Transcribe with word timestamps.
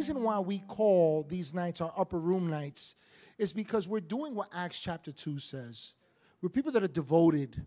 reason 0.00 0.22
why 0.22 0.38
we 0.38 0.60
call 0.60 1.26
these 1.28 1.52
nights 1.52 1.78
our 1.82 1.92
upper 1.94 2.18
room 2.18 2.48
nights 2.48 2.94
is 3.36 3.52
because 3.52 3.86
we're 3.86 4.00
doing 4.00 4.34
what 4.34 4.48
Acts 4.54 4.80
chapter 4.80 5.12
2 5.12 5.38
says. 5.38 5.92
We're 6.40 6.48
people 6.48 6.72
that 6.72 6.82
are 6.82 6.88
devoted 6.88 7.66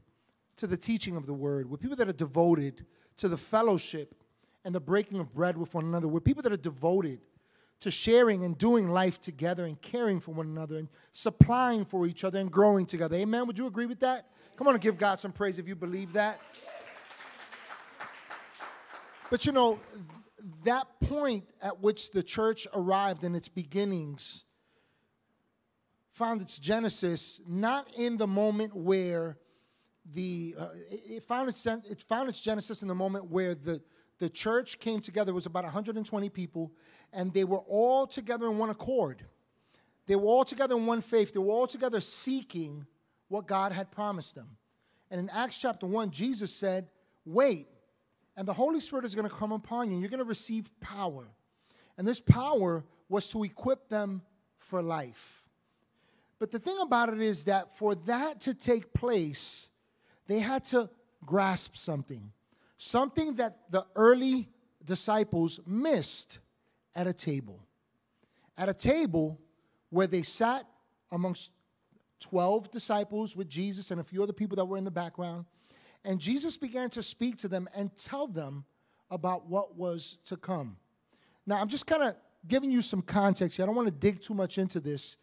to 0.55 0.65
the 0.65 0.75
teaching 0.75 1.15
of 1.15 1.27
the 1.27 1.33
word. 1.33 1.69
We're 1.69 1.77
people 1.77 1.95
that 1.97 2.09
are 2.09 2.11
devoted 2.11 2.87
to 3.17 3.27
the 3.27 3.37
fellowship 3.37 4.15
and 4.65 4.73
the 4.73 4.79
breaking 4.79 5.19
of 5.19 5.31
bread 5.31 5.55
with 5.55 5.75
one 5.75 5.85
another. 5.85 6.07
We're 6.07 6.21
people 6.21 6.41
that 6.41 6.51
are 6.51 6.57
devoted 6.57 7.19
to 7.81 7.91
sharing 7.91 8.43
and 8.43 8.57
doing 8.57 8.89
life 8.89 9.21
together 9.21 9.65
and 9.65 9.79
caring 9.79 10.19
for 10.19 10.31
one 10.31 10.47
another 10.47 10.77
and 10.77 10.87
supplying 11.11 11.85
for 11.85 12.07
each 12.07 12.23
other 12.23 12.39
and 12.39 12.51
growing 12.51 12.87
together. 12.87 13.15
Amen. 13.15 13.45
Would 13.45 13.59
you 13.59 13.67
agree 13.67 13.85
with 13.85 13.99
that? 13.99 14.25
Come 14.57 14.67
on 14.67 14.73
and 14.73 14.81
give 14.81 14.97
God 14.97 15.19
some 15.19 15.33
praise 15.33 15.59
if 15.59 15.67
you 15.67 15.75
believe 15.75 16.13
that. 16.13 16.41
But 19.29 19.45
you 19.45 19.51
know, 19.51 19.77
that 20.63 20.87
point 21.01 21.45
at 21.61 21.81
which 21.81 22.11
the 22.11 22.23
church 22.23 22.67
arrived 22.73 23.23
in 23.23 23.35
its 23.35 23.47
beginnings 23.47 24.43
found 26.11 26.41
its 26.41 26.57
genesis 26.59 27.41
not 27.47 27.87
in 27.95 28.17
the 28.17 28.27
moment 28.27 28.75
where 28.75 29.37
the 30.13 30.55
uh, 30.59 30.67
it, 30.91 31.23
found 31.23 31.49
its 31.49 31.65
it 31.65 32.03
found 32.07 32.29
its 32.29 32.39
genesis 32.39 32.81
in 32.81 32.87
the 32.87 32.95
moment 32.95 33.29
where 33.29 33.55
the 33.55 33.81
the 34.19 34.29
church 34.29 34.79
came 34.79 34.99
together. 35.01 35.31
It 35.31 35.35
was 35.35 35.47
about 35.47 35.63
120 35.63 36.29
people 36.29 36.71
and 37.11 37.33
they 37.33 37.43
were 37.43 37.59
all 37.59 38.05
together 38.05 38.47
in 38.47 38.57
one 38.57 38.69
accord. 38.69 39.25
They 40.05 40.15
were 40.15 40.27
all 40.27 40.45
together 40.45 40.75
in 40.75 40.85
one 40.85 41.01
faith. 41.01 41.33
They 41.33 41.39
were 41.39 41.51
all 41.51 41.67
together 41.67 41.99
seeking 42.01 42.85
what 43.27 43.47
god 43.47 43.71
had 43.71 43.91
promised 43.91 44.35
them. 44.35 44.57
And 45.09 45.19
in 45.19 45.29
acts 45.29 45.57
chapter 45.57 45.87
1 45.87 46.11
jesus 46.11 46.53
said 46.53 46.89
wait 47.25 47.67
and 48.35 48.47
the 48.47 48.53
holy 48.53 48.79
spirit 48.79 49.05
is 49.05 49.15
going 49.15 49.29
to 49.29 49.35
come 49.35 49.51
upon 49.51 49.91
you 49.91 49.99
you're 49.99 50.09
going 50.09 50.19
to 50.19 50.25
receive 50.25 50.69
power 50.79 51.25
and 51.97 52.07
this 52.07 52.19
power 52.19 52.83
was 53.09 53.29
to 53.31 53.43
equip 53.43 53.89
them 53.89 54.21
for 54.57 54.81
life 54.81 55.43
but 56.43 56.51
the 56.51 56.59
thing 56.59 56.77
about 56.81 57.07
it 57.07 57.21
is 57.21 57.45
that 57.45 57.77
for 57.77 57.95
that 57.95 58.41
to 58.41 58.53
take 58.53 58.93
place, 58.93 59.69
they 60.27 60.39
had 60.39 60.65
to 60.65 60.89
grasp 61.25 61.77
something, 61.77 62.33
something 62.77 63.35
that 63.35 63.59
the 63.69 63.85
early 63.95 64.49
disciples 64.83 65.61
missed 65.65 66.39
at 66.97 67.07
a 67.07 67.13
table. 67.13 67.65
At 68.57 68.67
a 68.67 68.73
table 68.73 69.39
where 69.89 70.05
they 70.05 70.21
sat 70.21 70.67
amongst 71.13 71.53
12 72.19 72.71
disciples 72.71 73.37
with 73.37 73.47
Jesus 73.47 73.89
and 73.89 74.01
a 74.01 74.03
few 74.03 74.21
other 74.21 74.33
people 74.33 74.57
that 74.57 74.65
were 74.65 74.75
in 74.75 74.83
the 74.83 74.91
background. 74.91 75.45
And 76.05 76.19
Jesus 76.19 76.57
began 76.57 76.89
to 76.91 77.03
speak 77.03 77.37
to 77.39 77.47
them 77.47 77.69
and 77.73 77.95
tell 77.97 78.27
them 78.27 78.65
about 79.09 79.47
what 79.47 79.77
was 79.77 80.17
to 80.25 80.37
come. 80.37 80.77
Now, 81.45 81.61
I'm 81.61 81.67
just 81.67 81.87
kind 81.87 82.03
of 82.03 82.15
giving 82.47 82.71
you 82.71 82.81
some 82.81 83.01
context 83.01 83.57
here. 83.57 83.63
I 83.63 83.67
don't 83.67 83.75
want 83.75 83.87
to 83.87 83.93
dig 83.93 84.21
too 84.21 84.33
much 84.33 84.57
into 84.57 84.79
this 84.79 85.17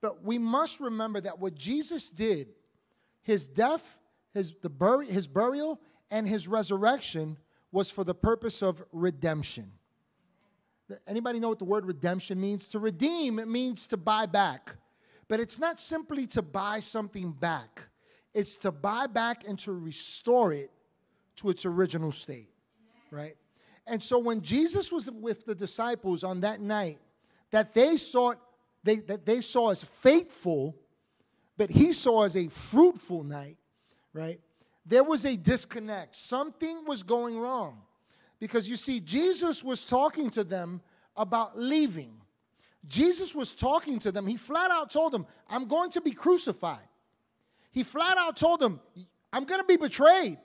but 0.00 0.22
we 0.24 0.38
must 0.38 0.80
remember 0.80 1.20
that 1.20 1.38
what 1.38 1.54
Jesus 1.54 2.10
did, 2.10 2.48
his 3.22 3.48
death, 3.48 3.98
his, 4.32 4.54
the 4.62 4.68
bur- 4.68 5.02
his 5.02 5.26
burial, 5.26 5.80
and 6.10 6.28
his 6.28 6.46
resurrection 6.46 7.36
was 7.72 7.90
for 7.90 8.04
the 8.04 8.14
purpose 8.14 8.62
of 8.62 8.82
redemption. 8.92 9.72
Anybody 11.06 11.40
know 11.40 11.48
what 11.48 11.58
the 11.58 11.64
word 11.64 11.84
redemption 11.84 12.40
means? 12.40 12.68
To 12.68 12.78
redeem, 12.78 13.38
it 13.38 13.48
means 13.48 13.88
to 13.88 13.96
buy 13.96 14.26
back. 14.26 14.76
But 15.28 15.40
it's 15.40 15.58
not 15.58 15.80
simply 15.80 16.26
to 16.28 16.42
buy 16.42 16.78
something 16.78 17.32
back, 17.32 17.82
it's 18.36 18.58
to 18.58 18.70
buy 18.70 19.06
back 19.06 19.44
and 19.48 19.58
to 19.60 19.72
restore 19.72 20.52
it 20.52 20.70
to 21.36 21.48
its 21.48 21.64
original 21.64 22.12
state, 22.12 22.50
right? 23.10 23.36
And 23.86 24.02
so 24.02 24.18
when 24.18 24.42
Jesus 24.42 24.92
was 24.92 25.10
with 25.10 25.46
the 25.46 25.54
disciples 25.54 26.22
on 26.22 26.42
that 26.42 26.60
night, 26.60 26.98
that 27.50 27.72
they 27.72 27.96
sought 27.96 28.38
they, 28.84 28.96
that 28.96 29.26
they 29.26 29.40
saw 29.40 29.70
as 29.70 29.82
faithful, 29.82 30.76
but 31.56 31.70
he 31.70 31.92
saw 31.92 32.22
as 32.24 32.36
a 32.36 32.46
fruitful 32.48 33.24
night, 33.24 33.56
right? 34.12 34.38
There 34.84 35.02
was 35.02 35.24
a 35.24 35.36
disconnect. 35.36 36.14
Something 36.14 36.84
was 36.86 37.02
going 37.02 37.36
wrong. 37.36 37.82
Because 38.38 38.68
you 38.68 38.76
see, 38.76 39.00
Jesus 39.00 39.64
was 39.64 39.84
talking 39.86 40.30
to 40.30 40.44
them 40.44 40.80
about 41.16 41.58
leaving. 41.58 42.12
Jesus 42.86 43.34
was 43.34 43.54
talking 43.54 43.98
to 44.00 44.12
them. 44.12 44.26
He 44.26 44.36
flat 44.36 44.70
out 44.70 44.90
told 44.90 45.12
them, 45.12 45.26
I'm 45.48 45.66
going 45.66 45.90
to 45.92 46.00
be 46.00 46.12
crucified. 46.12 46.86
He 47.76 47.82
flat 47.82 48.16
out 48.16 48.38
told 48.38 48.60
them, 48.60 48.80
I'm 49.30 49.44
going 49.44 49.60
to 49.60 49.66
be 49.66 49.76
betrayed. 49.76 50.38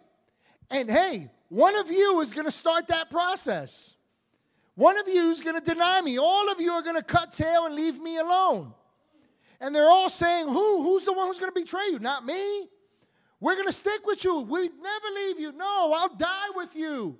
And 0.70 0.92
hey, 0.92 1.32
one 1.48 1.78
of 1.78 1.90
you 1.90 2.20
is 2.20 2.34
going 2.34 2.44
to 2.44 2.52
start 2.52 2.90
that 2.90 3.10
process. 3.10 3.94
One 4.76 5.00
of 5.00 5.08
you 5.08 5.32
is 5.32 5.42
going 5.42 5.56
to 5.56 5.62
deny 5.62 6.02
me. 6.02 6.20
All 6.20 6.52
of 6.52 6.60
you 6.60 6.74
are 6.74 6.82
going 6.82 6.98
to 6.98 7.04
cut 7.04 7.32
tail 7.32 7.68
and 7.68 7.74
leave 7.74 8.02
me 8.02 8.18
alone. 8.18 8.74
And 9.62 9.74
they're 9.74 9.90
all 9.90 10.10
saying, 10.10 10.50
Who? 10.50 10.84
Who's 10.84 11.06
the 11.06 11.14
one 11.14 11.28
who's 11.28 11.40
going 11.40 11.54
to 11.54 11.58
betray 11.58 11.86
you? 11.90 12.00
Not 12.00 12.26
me. 12.26 12.68
We're 13.40 13.56
going 13.56 13.68
to 13.68 13.72
stick 13.72 14.06
with 14.06 14.22
you. 14.26 14.42
We 14.42 14.68
never 14.68 15.08
leave 15.16 15.40
you. 15.40 15.54
No, 15.54 15.94
I'll 15.96 16.14
die 16.14 16.50
with 16.56 16.76
you. 16.76 17.18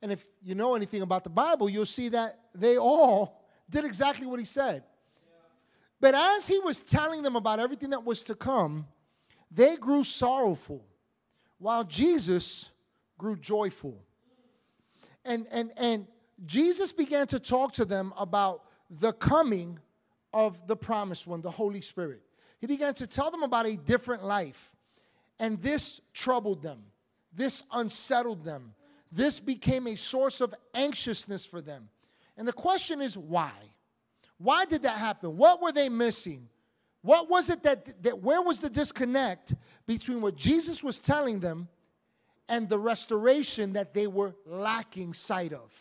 And 0.00 0.12
if 0.12 0.24
you 0.44 0.54
know 0.54 0.76
anything 0.76 1.02
about 1.02 1.24
the 1.24 1.30
Bible, 1.30 1.68
you'll 1.68 1.86
see 1.86 2.08
that 2.10 2.38
they 2.54 2.78
all 2.78 3.42
did 3.68 3.84
exactly 3.84 4.26
what 4.26 4.38
he 4.38 4.44
said. 4.44 4.84
But 6.00 6.14
as 6.14 6.46
he 6.46 6.60
was 6.60 6.82
telling 6.82 7.24
them 7.24 7.34
about 7.34 7.58
everything 7.58 7.90
that 7.90 8.04
was 8.04 8.22
to 8.24 8.36
come, 8.36 8.86
they 9.50 9.76
grew 9.76 10.04
sorrowful, 10.04 10.84
while 11.58 11.84
Jesus 11.84 12.70
grew 13.16 13.36
joyful. 13.36 14.02
And, 15.24 15.46
and, 15.50 15.72
and 15.76 16.06
Jesus 16.46 16.92
began 16.92 17.26
to 17.28 17.40
talk 17.40 17.72
to 17.74 17.84
them 17.84 18.12
about 18.16 18.62
the 18.90 19.12
coming 19.12 19.78
of 20.32 20.66
the 20.66 20.76
promised 20.76 21.26
one, 21.26 21.40
the 21.40 21.50
Holy 21.50 21.80
Spirit. 21.80 22.22
He 22.60 22.66
began 22.66 22.94
to 22.94 23.06
tell 23.06 23.30
them 23.30 23.42
about 23.42 23.66
a 23.66 23.76
different 23.76 24.24
life. 24.24 24.74
And 25.38 25.60
this 25.62 26.00
troubled 26.14 26.62
them, 26.62 26.82
this 27.32 27.62
unsettled 27.72 28.44
them, 28.44 28.74
this 29.10 29.40
became 29.40 29.86
a 29.86 29.96
source 29.96 30.40
of 30.40 30.54
anxiousness 30.74 31.46
for 31.46 31.60
them. 31.60 31.88
And 32.36 32.46
the 32.46 32.52
question 32.52 33.00
is 33.00 33.16
why? 33.16 33.52
Why 34.38 34.64
did 34.64 34.82
that 34.82 34.98
happen? 34.98 35.36
What 35.36 35.62
were 35.62 35.72
they 35.72 35.88
missing? 35.88 36.48
What 37.08 37.30
was 37.30 37.48
it 37.48 37.62
that, 37.62 38.02
that 38.02 38.22
where 38.22 38.42
was 38.42 38.60
the 38.60 38.68
disconnect 38.68 39.54
between 39.86 40.20
what 40.20 40.36
Jesus 40.36 40.84
was 40.84 40.98
telling 40.98 41.40
them 41.40 41.68
and 42.50 42.68
the 42.68 42.78
restoration 42.78 43.72
that 43.72 43.94
they 43.94 44.06
were 44.06 44.34
lacking 44.44 45.14
sight 45.14 45.54
of? 45.54 45.72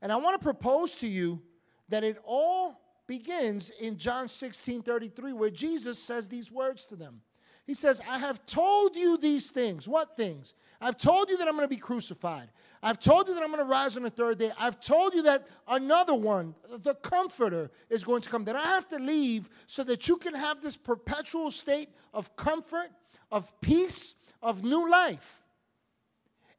And 0.00 0.12
I 0.12 0.16
want 0.16 0.40
to 0.40 0.44
propose 0.44 0.92
to 1.00 1.08
you 1.08 1.42
that 1.88 2.04
it 2.04 2.18
all 2.24 2.80
begins 3.08 3.70
in 3.80 3.98
John 3.98 4.28
16 4.28 4.82
33, 4.82 5.32
where 5.32 5.50
Jesus 5.50 5.98
says 5.98 6.28
these 6.28 6.52
words 6.52 6.86
to 6.86 6.94
them. 6.94 7.22
He 7.66 7.74
says, 7.74 8.02
I 8.08 8.18
have 8.18 8.44
told 8.44 8.94
you 8.94 9.16
these 9.16 9.50
things. 9.50 9.88
What 9.88 10.16
things? 10.16 10.54
I've 10.80 10.98
told 10.98 11.30
you 11.30 11.38
that 11.38 11.48
I'm 11.48 11.54
going 11.54 11.64
to 11.64 11.74
be 11.74 11.80
crucified. 11.80 12.50
I've 12.82 13.00
told 13.00 13.26
you 13.26 13.34
that 13.34 13.42
I'm 13.42 13.48
going 13.48 13.62
to 13.62 13.68
rise 13.68 13.96
on 13.96 14.02
the 14.02 14.10
third 14.10 14.38
day. 14.38 14.52
I've 14.58 14.78
told 14.80 15.14
you 15.14 15.22
that 15.22 15.46
another 15.66 16.14
one, 16.14 16.54
the 16.68 16.94
Comforter, 16.96 17.70
is 17.88 18.04
going 18.04 18.20
to 18.20 18.28
come, 18.28 18.44
that 18.44 18.56
I 18.56 18.64
have 18.64 18.86
to 18.90 18.98
leave 18.98 19.48
so 19.66 19.82
that 19.84 20.08
you 20.08 20.18
can 20.18 20.34
have 20.34 20.60
this 20.60 20.76
perpetual 20.76 21.50
state 21.50 21.88
of 22.12 22.36
comfort, 22.36 22.90
of 23.32 23.50
peace, 23.62 24.14
of 24.42 24.62
new 24.62 24.90
life. 24.90 25.42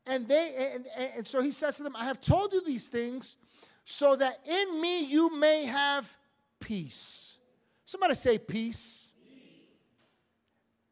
And 0.08 0.28
they 0.28 0.72
and, 0.74 0.88
and 0.96 1.12
and 1.18 1.28
so 1.28 1.42
he 1.42 1.52
says 1.52 1.78
to 1.78 1.84
them, 1.84 1.96
I 1.96 2.06
have 2.06 2.22
told 2.22 2.54
you 2.54 2.64
these 2.64 2.90
things 2.90 3.38
so 3.84 4.16
that 4.16 4.40
in 4.46 4.82
me 4.82 5.06
you 5.06 5.36
may 5.36 5.66
have 5.66 6.16
peace. 6.60 7.38
Somebody 7.86 8.16
say 8.16 8.38
peace. 8.38 9.05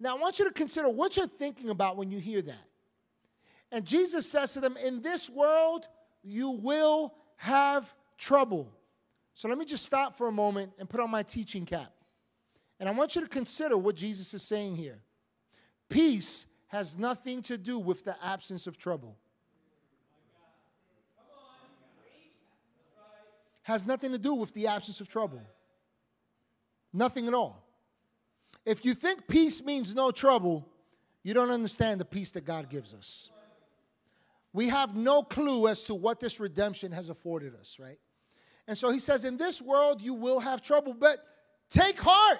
Now 0.03 0.18
I 0.18 0.19
want 0.19 0.38
you 0.38 0.44
to 0.44 0.52
consider 0.52 0.90
what 0.90 1.16
you're 1.16 1.28
thinking 1.28 1.69
about 1.69 1.96
when 1.96 2.12
you 2.12 2.19
hear 2.19 2.41
that. 2.41 2.68
And 3.72 3.86
Jesus 3.86 4.30
says 4.30 4.52
to 4.53 4.59
them, 4.59 4.75
In 4.75 5.01
this 5.01 5.30
world 5.30 5.88
you 6.22 6.50
will 6.50 7.16
have 7.38 7.95
trouble. 8.18 8.69
So 9.33 9.48
let 9.48 9.57
me 9.57 9.63
just 9.63 9.86
stop 9.86 10.18
for 10.18 10.27
a 10.27 10.31
moment 10.31 10.74
and 10.77 10.89
put 10.89 11.00
on 11.00 11.10
my 11.10 11.24
teaching 11.24 11.66
cap. 11.66 11.94
And 12.81 12.89
I 12.89 12.92
want 12.92 13.16
you 13.16 13.22
to 13.22 13.30
consider 13.30 13.77
what 13.77 13.95
Jesus 13.95 14.33
is 14.33 14.44
saying 14.44 14.75
here. 14.75 15.00
Peace 15.88 16.48
has 16.68 16.98
nothing 16.98 17.42
to 17.44 17.57
do 17.57 17.80
with 17.80 18.04
the 18.04 18.18
absence 18.22 18.68
of 18.68 18.77
trouble. 18.77 19.16
Has 23.62 23.88
nothing 23.88 24.12
to 24.12 24.19
do 24.19 24.33
with 24.33 24.54
the 24.54 24.68
absence 24.68 25.00
of 25.00 25.07
trouble. 25.07 25.42
Nothing 26.92 27.30
at 27.30 27.33
all. 27.33 27.62
If 28.65 28.86
you 28.86 28.94
think 28.94 29.27
peace 29.27 29.63
means 29.63 29.94
no 29.94 30.12
trouble, 30.12 30.68
you 31.24 31.33
don't 31.33 31.50
understand 31.50 32.00
the 32.00 32.06
peace 32.06 32.31
that 32.31 32.45
God 32.45 32.69
gives 32.69 32.94
us. 32.94 33.30
We 34.54 34.69
have 34.69 34.95
no 34.95 35.24
clue 35.24 35.68
as 35.68 35.83
to 35.86 35.95
what 35.95 36.19
this 36.19 36.39
redemption 36.39 36.92
has 36.92 37.10
afforded 37.10 37.56
us, 37.56 37.77
right? 37.80 38.00
And 38.68 38.77
so 38.77 38.92
he 38.92 39.00
says, 39.00 39.25
In 39.25 39.38
this 39.38 39.62
world 39.62 40.01
you 40.01 40.13
will 40.13 40.39
have 40.39 40.62
trouble, 40.62 40.94
but 40.94 41.18
take 41.69 42.00
heart, 42.00 42.39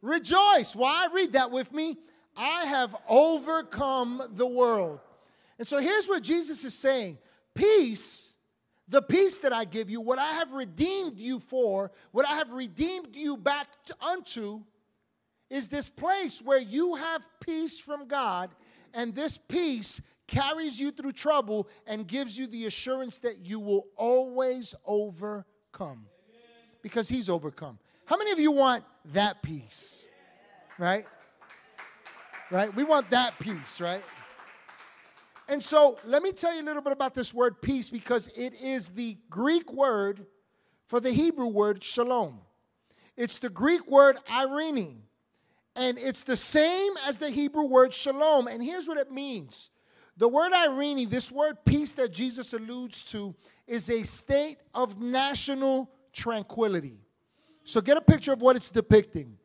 rejoice. 0.00 0.74
Why? 0.74 1.08
Read 1.12 1.32
that 1.32 1.50
with 1.50 1.72
me. 1.72 1.96
I 2.36 2.66
have 2.66 2.94
overcome 3.08 4.22
the 4.34 4.46
world. 4.46 5.00
And 5.58 5.66
so 5.66 5.78
here's 5.78 6.06
what 6.06 6.22
Jesus 6.22 6.64
is 6.64 6.74
saying 6.74 7.18
peace 7.54 8.28
the 8.88 9.02
peace 9.02 9.40
that 9.40 9.52
I 9.52 9.64
give 9.64 9.90
you, 9.90 10.00
what 10.00 10.18
I 10.18 10.32
have 10.32 10.52
redeemed 10.52 11.18
you 11.18 11.40
for, 11.40 11.90
what 12.12 12.26
I 12.26 12.36
have 12.36 12.50
redeemed 12.52 13.14
you 13.14 13.36
back 13.36 13.66
to, 13.86 13.96
unto, 14.00 14.62
is 15.50 15.68
this 15.68 15.88
place 15.88 16.42
where 16.42 16.58
you 16.58 16.94
have 16.94 17.26
peace 17.40 17.78
from 17.78 18.06
God, 18.06 18.50
and 18.92 19.14
this 19.14 19.38
peace 19.38 20.00
carries 20.26 20.78
you 20.78 20.90
through 20.90 21.12
trouble 21.12 21.68
and 21.86 22.06
gives 22.06 22.38
you 22.38 22.46
the 22.46 22.66
assurance 22.66 23.18
that 23.20 23.38
you 23.44 23.58
will 23.58 23.86
always 23.96 24.74
overcome 24.84 26.06
because 26.82 27.08
He's 27.08 27.28
overcome. 27.28 27.78
How 28.04 28.16
many 28.16 28.30
of 28.30 28.38
you 28.38 28.52
want 28.52 28.84
that 29.12 29.42
peace? 29.42 30.06
Right? 30.78 31.06
Right? 32.50 32.74
We 32.74 32.84
want 32.84 33.10
that 33.10 33.38
peace, 33.38 33.80
right? 33.80 34.02
And 35.48 35.62
so 35.62 35.98
let 36.04 36.22
me 36.22 36.32
tell 36.32 36.54
you 36.54 36.62
a 36.62 36.64
little 36.64 36.82
bit 36.82 36.92
about 36.92 37.14
this 37.14 37.32
word 37.32 37.60
peace 37.62 37.88
because 37.88 38.28
it 38.36 38.52
is 38.60 38.88
the 38.88 39.16
Greek 39.30 39.72
word 39.72 40.26
for 40.86 41.00
the 41.00 41.10
Hebrew 41.10 41.46
word 41.46 41.82
shalom. 41.82 42.40
It's 43.16 43.38
the 43.38 43.48
Greek 43.48 43.90
word 43.90 44.18
eirene, 44.26 44.98
and 45.76 45.98
it's 45.98 46.24
the 46.24 46.36
same 46.36 46.92
as 47.06 47.18
the 47.18 47.30
Hebrew 47.30 47.64
word 47.64 47.94
shalom. 47.94 48.48
And 48.48 48.62
here's 48.62 48.88
what 48.88 48.98
it 48.98 49.10
means 49.10 49.70
the 50.16 50.28
word 50.28 50.52
eirene, 50.52 51.08
this 51.08 51.30
word 51.30 51.58
peace 51.64 51.92
that 51.94 52.12
Jesus 52.12 52.52
alludes 52.52 53.04
to, 53.12 53.34
is 53.66 53.88
a 53.88 54.02
state 54.02 54.58
of 54.74 55.00
national 55.00 55.90
tranquility. 56.12 56.98
So 57.64 57.80
get 57.80 57.96
a 57.96 58.00
picture 58.00 58.32
of 58.32 58.40
what 58.40 58.56
it's 58.56 58.70
depicting. 58.70 59.36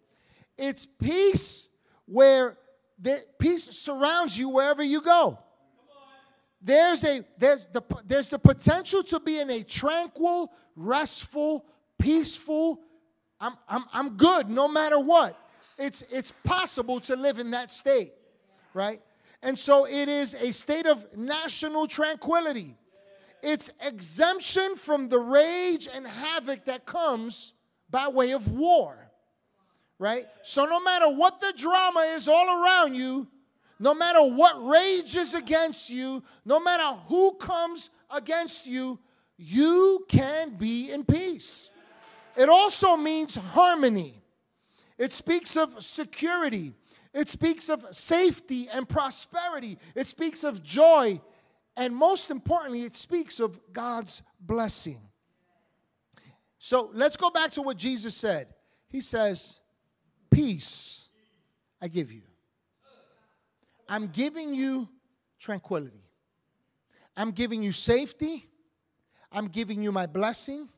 It's 0.57 0.85
peace 0.85 1.69
where 2.05 2.57
the 2.97 3.23
peace 3.37 3.65
surrounds 3.65 4.37
you 4.37 4.49
wherever 4.49 4.81
you 4.81 5.01
go 5.01 5.39
there's 6.63 7.03
a 7.03 7.23
there's 7.37 7.67
the 7.67 7.83
there's 8.05 8.29
the 8.29 8.39
potential 8.39 9.03
to 9.03 9.19
be 9.19 9.39
in 9.39 9.49
a 9.49 9.63
tranquil, 9.63 10.51
restful, 10.75 11.65
peaceful. 11.99 12.79
I'm 13.39 13.55
I'm 13.67 13.83
I'm 13.91 14.09
good 14.15 14.49
no 14.49 14.69
matter 14.69 14.97
what. 14.97 15.37
It's 15.83 16.01
it's 16.09 16.31
possible 16.45 17.01
to 17.01 17.18
live 17.18 17.39
in 17.39 17.51
that 17.51 17.69
state, 17.69 18.13
right? 18.74 19.01
And 19.41 19.59
so 19.59 19.85
it 19.85 20.07
is 20.07 20.33
a 20.33 20.53
state 20.53 20.85
of 20.85 21.06
national 21.18 21.88
tranquility. 21.88 22.77
It's 23.41 23.69
exemption 23.85 24.77
from 24.77 25.09
the 25.09 25.19
rage 25.19 25.89
and 25.94 26.07
havoc 26.07 26.63
that 26.65 26.85
comes 26.85 27.53
by 27.89 28.07
way 28.07 28.31
of 28.31 28.50
war. 28.50 28.97
Right? 30.00 30.25
So 30.44 30.63
no 30.63 30.80
matter 30.80 31.09
what 31.09 31.41
the 31.41 31.53
drama 31.57 32.00
is 32.15 32.30
all 32.30 32.63
around 32.63 32.95
you, 32.95 33.27
no 33.77 33.94
matter 33.94 34.24
what 34.24 34.65
rages 34.65 35.33
against 35.33 35.89
you, 35.89 36.24
no 36.45 36.62
matter 36.62 36.97
who 37.07 37.33
comes 37.33 37.89
against 38.09 38.68
you, 38.68 39.00
you 39.38 40.06
can 40.07 40.56
be 40.56 40.91
in 40.91 41.03
peace. 41.03 41.69
It 42.38 42.47
also 42.47 42.95
means 42.95 43.35
harmony. 43.35 44.22
It 44.98 45.12
speaks 45.12 45.57
of 45.57 45.84
security. 45.84 46.74
It 47.13 47.30
speaks 47.30 47.69
of 47.69 47.86
safety 47.92 48.68
and 48.69 48.88
prosperity. 48.88 49.78
It 49.95 50.07
speaks 50.07 50.44
of 50.44 50.63
joy. 50.63 51.22
And 51.75 51.95
most 51.95 52.30
importantly, 52.30 52.84
it 52.84 52.95
speaks 52.95 53.40
of 53.40 53.60
God's 53.72 54.22
blessing. 54.40 55.01
So 56.60 56.90
let's 56.94 57.18
go 57.18 57.30
back 57.30 57.51
to 57.51 57.62
what 57.62 57.78
Jesus 57.78 58.16
said. 58.16 58.48
He 58.88 59.01
says, 59.01 59.60
Peace 60.31 61.04
I 61.81 61.90
give 61.90 62.13
you. 62.13 62.22
I'm 63.90 64.07
giving 64.07 64.54
you 64.54 64.88
tranquility. 65.38 66.06
I'm 67.18 67.31
giving 67.31 67.62
you 67.62 67.74
safety. 67.74 68.50
I'm 69.34 69.48
giving 69.50 69.84
you 69.84 69.92
my 69.92 70.06
blessing. 70.06 70.69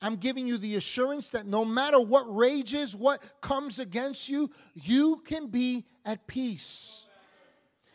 I'm 0.00 0.16
giving 0.16 0.46
you 0.46 0.58
the 0.58 0.76
assurance 0.76 1.30
that 1.30 1.46
no 1.46 1.64
matter 1.64 1.98
what 1.98 2.24
rages, 2.34 2.94
what 2.94 3.22
comes 3.40 3.78
against 3.78 4.28
you, 4.28 4.50
you 4.74 5.22
can 5.24 5.48
be 5.48 5.86
at 6.04 6.26
peace. 6.26 7.06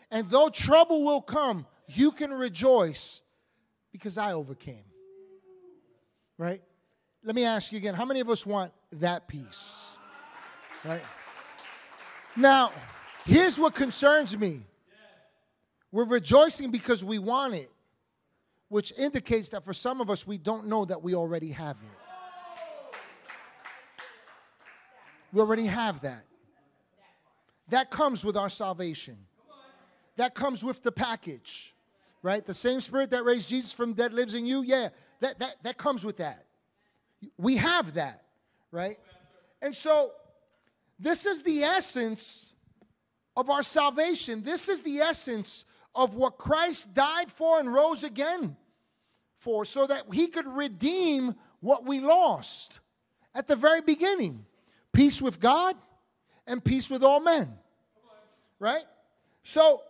And 0.10 0.30
though 0.30 0.50
trouble 0.50 1.06
will 1.06 1.22
come, 1.22 1.66
you 1.88 2.12
can 2.12 2.34
rejoice 2.34 3.22
because 3.92 4.18
I 4.18 4.34
overcame. 4.34 4.84
Right? 6.38 6.62
Let 7.24 7.36
me 7.36 7.46
ask 7.46 7.72
you 7.72 7.78
again 7.78 7.94
how 7.94 8.06
many 8.06 8.20
of 8.20 8.30
us 8.30 8.46
want 8.46 8.72
that 8.94 9.28
peace? 9.28 9.96
Right? 10.84 11.04
Now, 12.36 12.72
Here's 13.26 13.60
what 13.60 13.76
concerns 13.76 14.38
me 14.38 14.62
we're 15.92 16.06
rejoicing 16.06 16.72
because 16.72 17.04
we 17.04 17.20
want 17.20 17.54
it, 17.54 17.70
which 18.72 18.94
indicates 18.98 19.50
that 19.50 19.66
for 19.66 19.74
some 19.74 20.00
of 20.00 20.10
us, 20.10 20.26
we 20.26 20.38
don't 20.38 20.66
know 20.66 20.86
that 20.86 21.04
we 21.04 21.14
already 21.14 21.50
have 21.50 21.76
it. 21.84 22.96
We 25.34 25.42
already 25.42 25.66
have 25.66 26.00
that. 26.02 26.24
That 27.68 27.92
comes 27.92 28.24
with 28.24 28.38
our 28.38 28.48
salvation. 28.48 29.18
That 30.16 30.36
comes 30.36 30.64
with 30.64 30.84
the 30.84 30.92
package, 30.94 31.76
right? 32.24 32.46
The 32.46 32.54
same 32.54 32.80
spirit 32.80 33.10
that 33.12 33.26
raised 33.26 33.50
Jesus 33.50 33.74
from 33.74 33.92
dead 33.92 34.14
lives 34.14 34.36
in 34.36 34.46
you. 34.46 34.62
Yeah, 34.62 34.88
that, 35.20 35.38
that, 35.40 35.58
that 35.64 35.78
comes 35.78 36.06
with 36.06 36.16
that. 36.18 36.46
We 37.38 37.58
have 37.58 37.96
that, 37.96 38.24
right? 38.72 38.96
And 39.62 39.76
so, 39.76 40.12
this 40.98 41.26
is 41.26 41.44
the 41.44 41.64
essence 41.64 42.54
of 43.36 43.50
our 43.50 43.64
salvation. 43.64 44.44
This 44.44 44.70
is 44.70 44.82
the 44.82 45.00
essence 45.00 45.66
of 45.94 46.16
what 46.16 46.38
Christ 46.38 46.94
died 46.94 47.30
for 47.30 47.60
and 47.60 47.74
rose 47.74 48.06
again 48.06 48.56
for, 49.42 49.66
so 49.66 49.88
that 49.88 50.04
he 50.14 50.28
could 50.28 50.46
redeem 50.46 51.36
what 51.62 51.84
we 51.84 52.00
lost 52.00 52.80
at 53.34 53.48
the 53.48 53.56
very 53.56 53.82
beginning 53.82 54.46
peace 54.94 55.20
with 55.22 55.40
God 55.40 55.76
and 56.46 56.64
peace 56.64 56.90
with 56.90 57.04
all 57.04 57.20
men. 57.20 57.52
Right? 58.60 58.84
So, 59.42 59.82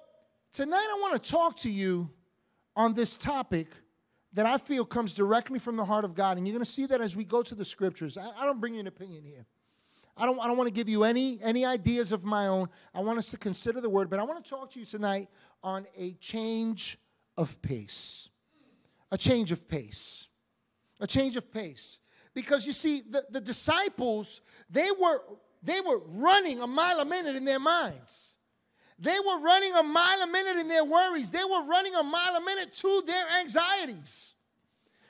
tonight 0.53 0.87
I 0.89 0.99
want 1.01 1.21
to 1.21 1.31
talk 1.31 1.57
to 1.57 1.69
you 1.69 2.09
on 2.77 2.93
this 2.93 3.17
topic 3.17 3.67
that 4.33 4.45
I 4.45 4.57
feel 4.57 4.85
comes 4.85 5.13
directly 5.13 5.59
from 5.59 5.75
the 5.75 5.83
heart 5.83 6.05
of 6.05 6.15
God. 6.15 6.37
And 6.37 6.47
you're 6.47 6.53
going 6.53 6.63
to 6.63 6.71
see 6.71 6.85
that 6.85 7.01
as 7.01 7.17
we 7.17 7.25
go 7.25 7.41
to 7.41 7.53
the 7.53 7.65
scriptures. 7.65 8.17
I, 8.17 8.29
I 8.37 8.45
don't 8.45 8.61
bring 8.61 8.75
you 8.75 8.79
an 8.79 8.87
opinion 8.87 9.25
here. 9.25 9.45
I 10.15 10.25
don't, 10.25 10.39
I 10.39 10.47
don't 10.47 10.55
want 10.55 10.67
to 10.67 10.73
give 10.73 10.87
you 10.87 11.03
any, 11.03 11.39
any 11.41 11.65
ideas 11.65 12.13
of 12.13 12.23
my 12.23 12.47
own. 12.47 12.69
I 12.93 13.01
want 13.01 13.19
us 13.19 13.31
to 13.31 13.37
consider 13.37 13.81
the 13.81 13.89
word, 13.89 14.09
but 14.09 14.19
I 14.19 14.23
want 14.23 14.41
to 14.41 14.49
talk 14.49 14.69
to 14.71 14.79
you 14.79 14.85
tonight 14.85 15.27
on 15.61 15.85
a 15.97 16.13
change 16.13 16.97
of 17.35 17.61
pace. 17.61 18.29
A 19.11 19.17
change 19.17 19.51
of 19.51 19.67
pace. 19.67 20.27
A 20.99 21.07
change 21.07 21.35
of 21.35 21.51
pace. 21.51 21.99
Because 22.33 22.65
you 22.65 22.73
see, 22.73 23.01
the, 23.01 23.25
the 23.29 23.41
disciples, 23.41 24.41
they 24.69 24.89
were, 24.99 25.21
they 25.61 25.81
were 25.81 25.99
running 26.07 26.61
a 26.61 26.67
mile 26.67 26.99
a 27.01 27.05
minute 27.05 27.35
in 27.35 27.45
their 27.45 27.59
minds. 27.59 28.35
They 28.97 29.17
were 29.19 29.39
running 29.39 29.73
a 29.73 29.83
mile 29.83 30.21
a 30.21 30.27
minute 30.27 30.57
in 30.57 30.67
their 30.67 30.85
worries. 30.85 31.31
They 31.31 31.43
were 31.43 31.63
running 31.63 31.95
a 31.95 32.03
mile 32.03 32.35
a 32.35 32.41
minute 32.41 32.73
to 32.75 33.03
their 33.05 33.25
anxieties. 33.39 34.33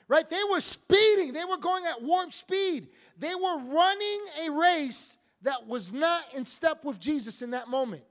Right? 0.08 0.28
They 0.28 0.42
were 0.50 0.60
speeding. 0.60 1.32
They 1.32 1.44
were 1.44 1.58
going 1.58 1.84
at 1.84 2.02
warp 2.02 2.32
speed. 2.32 2.88
They 3.18 3.34
were 3.34 3.58
running 3.58 4.20
a 4.46 4.50
race 4.50 5.18
that 5.42 5.66
was 5.66 5.92
not 5.92 6.22
in 6.34 6.46
step 6.46 6.84
with 6.84 6.98
Jesus 6.98 7.42
in 7.42 7.50
that 7.50 7.68
moment. 7.68 8.02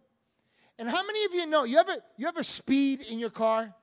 And 0.78 0.90
how 0.90 1.04
many 1.06 1.26
of 1.26 1.34
you 1.34 1.48
know 1.48 1.64
you 1.64 1.78
ever 1.78 1.96
you 2.18 2.28
ever 2.28 2.44
speed 2.44 3.02
in 3.02 3.20
your 3.20 3.30
car? 3.30 3.74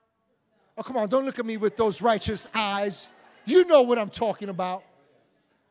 Oh, 0.78 0.82
come 0.82 0.96
on, 0.96 1.08
don't 1.08 1.26
look 1.26 1.40
at 1.40 1.44
me 1.44 1.56
with 1.56 1.76
those 1.76 2.00
righteous 2.00 2.46
eyes. 2.54 3.12
You 3.44 3.64
know 3.64 3.82
what 3.82 3.98
I'm 3.98 4.10
talking 4.10 4.48
about. 4.48 4.84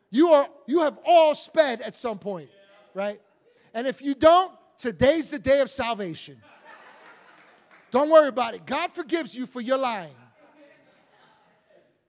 You 0.10 0.34
are 0.34 0.48
you 0.66 0.82
have 0.82 0.98
all 1.06 1.34
sped 1.34 1.82
at 1.82 1.96
some 1.96 2.20
point, 2.20 2.50
right? 2.94 3.22
And 3.74 3.88
if 3.88 4.02
you 4.02 4.16
don't, 4.16 4.52
today's 4.78 5.30
the 5.30 5.40
day 5.40 5.62
of 5.62 5.72
salvation. 5.72 6.42
Don't 7.90 8.10
worry 8.10 8.28
about 8.28 8.54
it. 8.54 8.66
God 8.66 8.92
forgives 8.92 9.34
you 9.34 9.46
for 9.46 9.62
your 9.62 9.78
lying. 9.78 10.14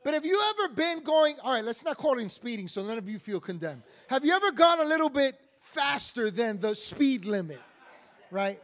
But 0.02 0.14
have 0.14 0.24
you 0.24 0.40
ever 0.50 0.74
been 0.74 1.02
going, 1.02 1.36
all 1.42 1.52
right, 1.52 1.64
let's 1.64 1.84
not 1.84 1.98
call 1.98 2.18
it 2.18 2.30
speeding 2.30 2.66
so 2.66 2.84
none 2.84 2.98
of 2.98 3.08
you 3.08 3.18
feel 3.18 3.40
condemned. 3.40 3.82
Have 4.08 4.24
you 4.24 4.32
ever 4.32 4.50
gone 4.52 4.80
a 4.80 4.84
little 4.84 5.10
bit 5.10 5.38
faster 5.60 6.30
than 6.30 6.58
the 6.60 6.74
speed 6.74 7.26
limit, 7.26 7.60
right? 8.30 8.60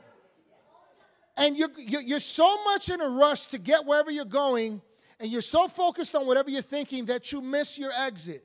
And 1.37 1.57
you're, 1.57 1.71
you're 1.79 2.21
so 2.21 2.63
much 2.65 2.89
in 2.89 3.01
a 3.01 3.09
rush 3.09 3.47
to 3.49 3.59
get 3.59 3.85
wherever 3.85 4.11
you're 4.11 4.25
going, 4.25 4.81
and 5.19 5.31
you're 5.31 5.41
so 5.41 5.69
focused 5.69 6.15
on 6.15 6.27
whatever 6.27 6.51
you're 6.51 6.63
thinking 6.63 7.07
that 7.07 7.33
you 7.33 7.41
miss 7.41 7.79
your 7.79 7.91
exit, 7.93 8.45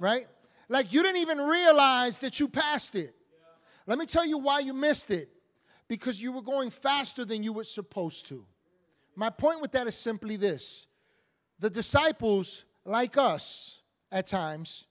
right? 0.00 0.26
Like 0.68 0.92
you 0.92 1.02
didn't 1.02 1.20
even 1.20 1.38
realize 1.38 2.20
that 2.20 2.40
you 2.40 2.48
passed 2.48 2.96
it. 2.96 3.14
Let 3.86 3.98
me 3.98 4.06
tell 4.06 4.26
you 4.26 4.38
why 4.38 4.60
you 4.60 4.74
missed 4.74 5.10
it 5.10 5.28
because 5.88 6.20
you 6.20 6.32
were 6.32 6.42
going 6.42 6.70
faster 6.70 7.24
than 7.24 7.42
you 7.42 7.52
were 7.52 7.64
supposed 7.64 8.26
to. 8.26 8.44
My 9.14 9.30
point 9.30 9.60
with 9.60 9.72
that 9.72 9.86
is 9.86 9.94
simply 9.94 10.36
this 10.36 10.86
the 11.58 11.70
disciples, 11.70 12.64
like 12.84 13.16
us 13.16 13.80
at 14.12 14.26
times, 14.26 14.86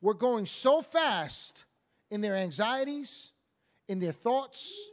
were 0.00 0.14
going 0.14 0.46
so 0.46 0.82
fast 0.82 1.64
in 2.10 2.20
their 2.20 2.36
anxieties, 2.36 3.30
in 3.88 4.00
their 4.00 4.12
thoughts, 4.12 4.90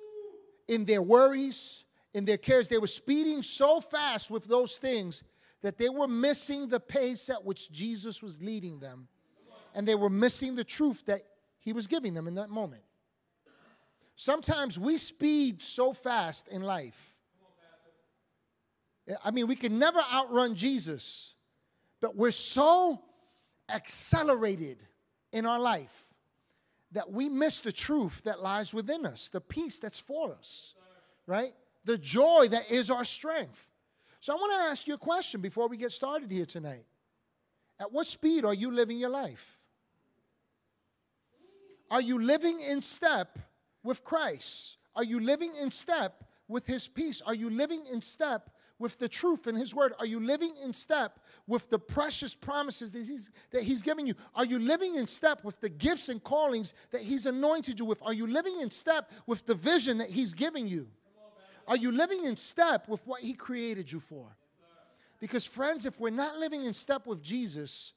in 0.68 0.86
their 0.86 1.02
worries, 1.02 1.86
in 2.14 2.26
their 2.26 2.38
cares. 2.38 2.68
They 2.68 2.78
were 2.78 2.88
speeding 2.88 3.42
so 3.42 3.80
fast 3.80 4.30
with 4.30 4.46
those 4.46 4.78
things 4.78 5.24
that 5.62 5.78
they 5.78 5.90
were 5.90 6.08
missing 6.08 6.68
the 6.68 6.80
pace 6.80 7.30
at 7.30 7.44
which 7.44 7.72
Jesus 7.72 8.22
was 8.22 8.42
leading 8.42 8.80
them, 8.80 9.08
and 9.74 9.88
they 9.88 9.96
were 9.96 10.10
missing 10.10 10.56
the 10.56 10.64
truth 10.64 11.06
that 11.06 11.22
he 11.60 11.74
was 11.74 11.88
giving 11.88 12.14
them 12.14 12.28
in 12.28 12.36
that 12.36 12.50
moment. 12.50 12.84
Sometimes 14.16 14.80
we 14.80 14.98
speed 14.98 15.62
so 15.62 15.94
fast 15.94 16.48
in 16.48 16.62
life. 16.62 17.16
I 19.24 19.32
mean, 19.32 19.48
we 19.48 19.56
can 19.56 19.80
never 19.80 20.00
outrun 20.12 20.56
Jesus, 20.56 21.36
but 22.02 22.16
we're 22.16 22.32
so 22.32 23.02
accelerated 23.70 24.84
in 25.32 25.46
our 25.46 25.60
life 25.60 26.07
that 26.98 27.12
we 27.12 27.30
miss 27.30 27.62
the 27.62 27.72
truth 27.72 28.24
that 28.24 28.42
lies 28.42 28.74
within 28.74 29.06
us, 29.06 29.30
the 29.30 29.40
peace 29.40 29.78
that's 29.78 30.00
for 30.00 30.34
us, 30.34 30.74
right? 31.28 31.54
The 31.86 31.96
joy 31.96 32.48
that 32.50 32.72
is 32.72 32.90
our 32.90 33.06
strength. 33.06 33.70
So 34.20 34.34
I 34.34 34.36
want 34.36 34.52
to 34.54 34.72
ask 34.72 34.88
you 34.88 34.96
a 34.96 34.98
question 34.98 35.40
before 35.40 35.68
we 35.68 35.78
get 35.78 35.92
started 35.92 36.32
here 36.32 36.48
tonight. 36.48 36.86
At 37.80 37.92
what 37.92 38.08
speed 38.08 38.46
are 38.46 38.54
you 38.56 38.72
living 38.72 38.98
your 38.98 39.12
life? 39.12 39.60
Are 41.92 42.02
you 42.02 42.20
living 42.20 42.62
in 42.62 42.82
step 42.82 43.38
with 43.84 44.04
Christ? 44.04 44.78
Are 44.96 45.04
you 45.04 45.20
living 45.20 45.52
in 45.62 45.70
step 45.70 46.24
with 46.48 46.66
His 46.66 46.88
peace? 46.88 47.22
Are 47.22 47.36
you 47.36 47.52
living 47.52 47.84
in 47.94 48.02
step 48.02 48.50
with 48.80 48.98
the 49.00 49.10
truth 49.10 49.48
in 49.48 49.56
His 49.56 49.74
Word? 49.74 49.94
Are 50.00 50.06
you 50.06 50.20
living 50.20 50.54
in 50.64 50.74
step 50.74 51.20
with 51.48 51.70
the 51.70 51.80
precious 51.80 52.36
promises 52.36 52.92
that 52.92 53.06
He's, 53.06 53.32
that 53.52 53.64
he's 53.64 53.82
giving 53.82 54.08
you? 54.08 54.14
Are 54.36 54.46
you 54.46 54.60
living 54.60 54.96
in 54.96 55.08
step 55.08 55.44
with 55.44 55.60
the 55.60 55.70
gifts 55.70 56.10
and 56.10 56.24
callings 56.24 56.74
that 56.92 57.02
He's 57.02 57.26
anointed 57.26 57.80
you 57.80 57.86
with? 57.86 58.02
Are 58.02 58.14
you 58.14 58.28
living 58.28 58.60
in 58.60 58.70
step 58.70 59.12
with 59.26 59.46
the 59.46 59.56
vision 59.56 59.98
that 59.98 60.10
He's 60.10 60.34
giving 60.34 60.68
you? 60.68 60.88
Are 61.68 61.78
you 61.78 61.92
living 61.92 62.26
in 62.26 62.38
step 62.38 62.88
with 62.88 63.06
what 63.06 63.22
He 63.22 63.34
created 63.34 63.92
you 63.92 64.00
for? 64.00 64.36
Because, 65.20 65.46
friends, 65.46 65.86
if 65.86 66.00
we're 66.00 66.10
not 66.12 66.38
living 66.38 66.64
in 66.64 66.74
step 66.74 67.08
with 67.08 67.22
Jesus, 67.24 67.94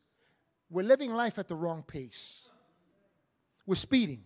we're 0.71 0.85
living 0.85 1.13
life 1.13 1.39
at 1.39 1.49
the 1.49 1.55
wrong 1.55 1.83
pace. 1.83 2.49
We're 3.67 3.75
speeding. 3.75 4.23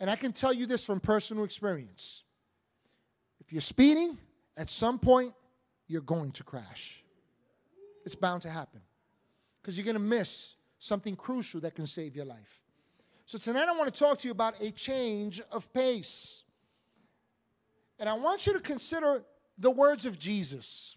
And 0.00 0.08
I 0.08 0.14
can 0.14 0.32
tell 0.32 0.52
you 0.52 0.66
this 0.66 0.84
from 0.84 1.00
personal 1.00 1.42
experience. 1.44 2.22
If 3.40 3.52
you're 3.52 3.60
speeding, 3.60 4.16
at 4.56 4.70
some 4.70 4.98
point, 4.98 5.34
you're 5.88 6.02
going 6.02 6.30
to 6.32 6.44
crash. 6.44 7.02
It's 8.04 8.14
bound 8.14 8.42
to 8.42 8.50
happen 8.50 8.80
because 9.60 9.76
you're 9.76 9.84
going 9.84 9.94
to 9.94 10.00
miss 10.00 10.54
something 10.78 11.16
crucial 11.16 11.60
that 11.62 11.74
can 11.74 11.86
save 11.86 12.14
your 12.14 12.24
life. 12.24 12.62
So, 13.26 13.36
tonight 13.36 13.68
I 13.68 13.72
want 13.76 13.92
to 13.92 13.98
talk 13.98 14.18
to 14.18 14.28
you 14.28 14.32
about 14.32 14.54
a 14.62 14.70
change 14.70 15.42
of 15.50 15.70
pace. 15.72 16.44
And 17.98 18.08
I 18.08 18.14
want 18.14 18.46
you 18.46 18.52
to 18.52 18.60
consider 18.60 19.22
the 19.58 19.70
words 19.70 20.06
of 20.06 20.18
Jesus. 20.18 20.96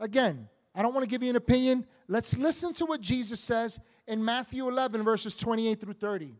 Again, 0.00 0.48
I 0.74 0.82
don't 0.82 0.94
want 0.94 1.04
to 1.04 1.10
give 1.10 1.22
you 1.22 1.30
an 1.30 1.36
opinion. 1.36 1.86
Let's 2.08 2.36
listen 2.36 2.72
to 2.74 2.86
what 2.86 3.00
Jesus 3.00 3.38
says 3.38 3.78
in 4.06 4.24
Matthew 4.24 4.66
11, 4.68 5.04
verses 5.04 5.36
28 5.36 5.80
through 5.80 5.92
30. 5.92 6.34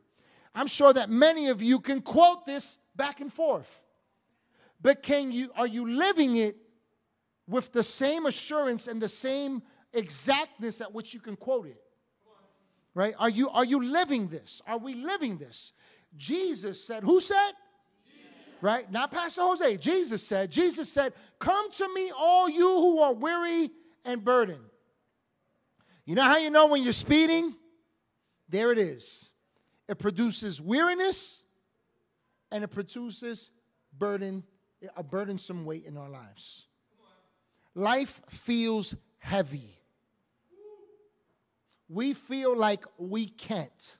I'm 0.54 0.66
sure 0.66 0.92
that 0.92 1.10
many 1.10 1.48
of 1.48 1.62
you 1.62 1.78
can 1.78 2.00
quote 2.00 2.46
this 2.46 2.78
back 2.96 3.20
and 3.20 3.32
forth. 3.32 3.84
But 4.80 5.02
can 5.02 5.30
you 5.30 5.50
are 5.56 5.66
you 5.66 5.88
living 5.88 6.36
it 6.36 6.56
with 7.48 7.72
the 7.72 7.82
same 7.82 8.26
assurance 8.26 8.86
and 8.86 9.00
the 9.00 9.08
same 9.08 9.62
exactness 9.92 10.80
at 10.80 10.92
which 10.92 11.12
you 11.12 11.20
can 11.20 11.36
quote 11.36 11.66
it? 11.66 11.82
Right? 12.94 13.14
Are 13.18 13.30
you 13.30 13.48
are 13.48 13.64
you 13.64 13.82
living 13.82 14.28
this? 14.28 14.60
Are 14.66 14.78
we 14.78 14.94
living 14.94 15.38
this? 15.38 15.72
Jesus 16.16 16.84
said, 16.84 17.02
who 17.02 17.20
said? 17.20 17.52
Right? 18.60 18.90
Not 18.92 19.10
Pastor 19.10 19.40
Jose. 19.42 19.76
Jesus 19.78 20.24
said, 20.24 20.50
Jesus 20.50 20.88
said, 20.90 21.14
Come 21.40 21.72
to 21.72 21.94
me, 21.94 22.12
all 22.16 22.48
you 22.48 22.68
who 22.68 23.00
are 23.00 23.12
weary 23.12 23.70
and 24.04 24.22
burdened. 24.22 24.62
You 26.04 26.14
know 26.14 26.22
how 26.22 26.36
you 26.38 26.50
know 26.50 26.66
when 26.66 26.82
you're 26.82 26.92
speeding? 26.92 27.54
There 28.48 28.70
it 28.70 28.78
is. 28.78 29.30
It 29.88 29.98
produces 29.98 30.60
weariness 30.60 31.42
and 32.52 32.62
it 32.62 32.68
produces 32.68 33.50
burden, 33.96 34.44
a 34.96 35.02
burdensome 35.02 35.64
weight 35.64 35.84
in 35.84 35.96
our 35.96 36.08
lives. 36.08 36.66
Life 37.74 38.20
feels 38.28 38.94
heavy. 39.18 39.78
We 41.88 42.14
feel 42.14 42.56
like 42.56 42.84
we 42.98 43.26
can't. 43.26 43.96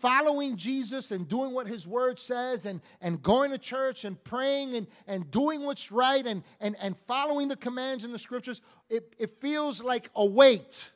Following 0.00 0.56
Jesus 0.56 1.10
and 1.10 1.26
doing 1.26 1.52
what 1.52 1.66
his 1.66 1.86
word 1.86 2.20
says 2.20 2.66
and, 2.66 2.80
and 3.00 3.22
going 3.22 3.50
to 3.50 3.58
church 3.58 4.04
and 4.04 4.22
praying 4.22 4.74
and, 4.74 4.86
and 5.06 5.30
doing 5.30 5.64
what's 5.64 5.90
right 5.90 6.26
and, 6.26 6.42
and, 6.60 6.76
and 6.80 6.96
following 7.06 7.48
the 7.48 7.56
commands 7.56 8.04
in 8.04 8.12
the 8.12 8.18
scriptures, 8.18 8.60
it, 8.90 9.14
it 9.18 9.40
feels 9.40 9.82
like 9.82 10.10
a 10.14 10.24
weight. 10.24 10.90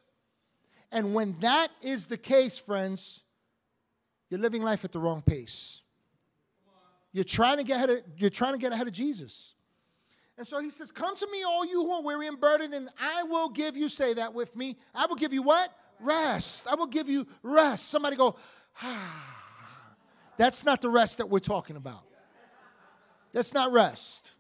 And 0.93 1.15
when 1.15 1.37
that 1.41 1.69
is 1.81 2.07
the 2.07 2.19
case, 2.19 2.59
friends, 2.59 3.21
you're 4.29 4.41
living 4.41 4.62
life 4.62 4.85
at 4.85 4.93
the 4.93 4.99
wrong 4.99 5.23
pace. 5.23 5.83
You're 7.12 7.25
trying 7.25 7.59
to 7.59 7.65
get 7.65 7.77
ahead 7.77 7.91
of, 7.91 8.03
you're 8.17 8.31
trying 8.31 8.53
to 8.53 8.59
get 8.59 8.73
ahead 8.73 8.87
of 8.87 8.93
Jesus. 8.93 9.55
And 10.39 10.47
so 10.47 10.61
he 10.61 10.71
says, 10.71 10.91
Come 10.91 11.17
to 11.17 11.29
me, 11.31 11.43
all 11.43 11.67
you 11.67 11.83
who 11.83 11.91
are 11.93 12.03
weary 12.03 12.27
and 12.27 12.41
burdened, 12.41 12.75
and 12.75 12.89
I 12.99 13.25
will 13.25 13.49
give 13.49 13.77
you, 13.77 13.89
say 13.89 14.15
that 14.15 14.33
with 14.33 14.57
me. 14.57 14.77
I 14.95 15.07
will 15.07 15.17
give 15.17 15.33
you 15.33 15.43
what? 15.43 15.71
Rest. 16.01 16.67
I 16.67 16.75
will 16.75 16.87
give 16.87 17.09
you 17.09 17.27
rest. 17.43 17.89
Somebody 17.89 18.17
go, 18.17 18.37
ah. 18.83 19.37
That's 20.39 20.65
not 20.65 20.81
the 20.81 20.89
rest 20.89 21.19
that 21.19 21.29
we're 21.29 21.39
talking 21.39 21.77
about. 21.77 22.05
That's 23.33 23.53
not 23.53 23.73
rest. 23.73 24.33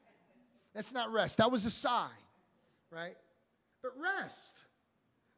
That's 0.74 0.94
not 0.94 1.12
rest. 1.12 1.36
That 1.38 1.50
was 1.50 1.66
a 1.66 1.70
sigh, 1.70 2.08
right? 2.90 3.16
But 3.82 3.92
rest. 3.98 4.64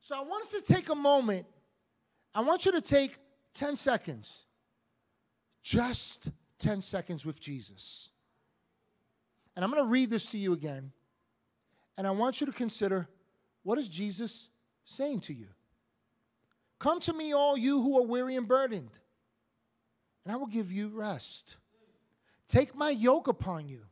So 0.01 0.17
I 0.17 0.23
want 0.23 0.45
us 0.45 0.51
to 0.53 0.61
take 0.61 0.89
a 0.89 0.95
moment. 0.95 1.47
I 2.35 2.43
want 2.43 2.65
you 2.65 2.71
to 2.71 2.81
take 2.81 3.19
10 3.55 3.75
seconds, 3.75 4.45
just 5.63 6.31
10 6.61 6.81
seconds 6.81 7.27
with 7.27 7.41
Jesus. 7.41 8.11
And 9.55 9.65
I'm 9.65 9.71
going 9.71 9.83
to 9.83 9.89
read 9.89 10.11
this 10.11 10.31
to 10.31 10.39
you 10.39 10.53
again. 10.53 10.93
And 11.97 12.07
I 12.07 12.11
want 12.11 12.41
you 12.41 12.47
to 12.47 12.53
consider 12.53 13.09
what 13.63 13.79
is 13.79 13.89
Jesus 13.89 14.49
saying 14.85 15.21
to 15.21 15.35
you? 15.35 15.49
Come 16.79 17.01
to 17.01 17.13
me, 17.13 17.33
all 17.33 17.57
you 17.57 17.81
who 17.81 17.99
are 17.99 18.07
weary 18.07 18.35
and 18.35 18.49
burdened, 18.49 18.91
and 20.25 20.33
I 20.33 20.37
will 20.37 20.47
give 20.47 20.73
you 20.73 20.89
rest. 20.89 21.57
Take 22.49 22.75
my 22.75 22.91
yoke 22.91 23.29
upon 23.29 23.69
you 23.69 23.83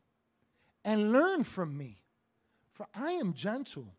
and 0.84 1.12
learn 1.12 1.44
from 1.44 1.76
me, 1.76 2.02
for 2.72 2.86
I 2.94 3.12
am 3.12 3.34
gentle 3.34 3.94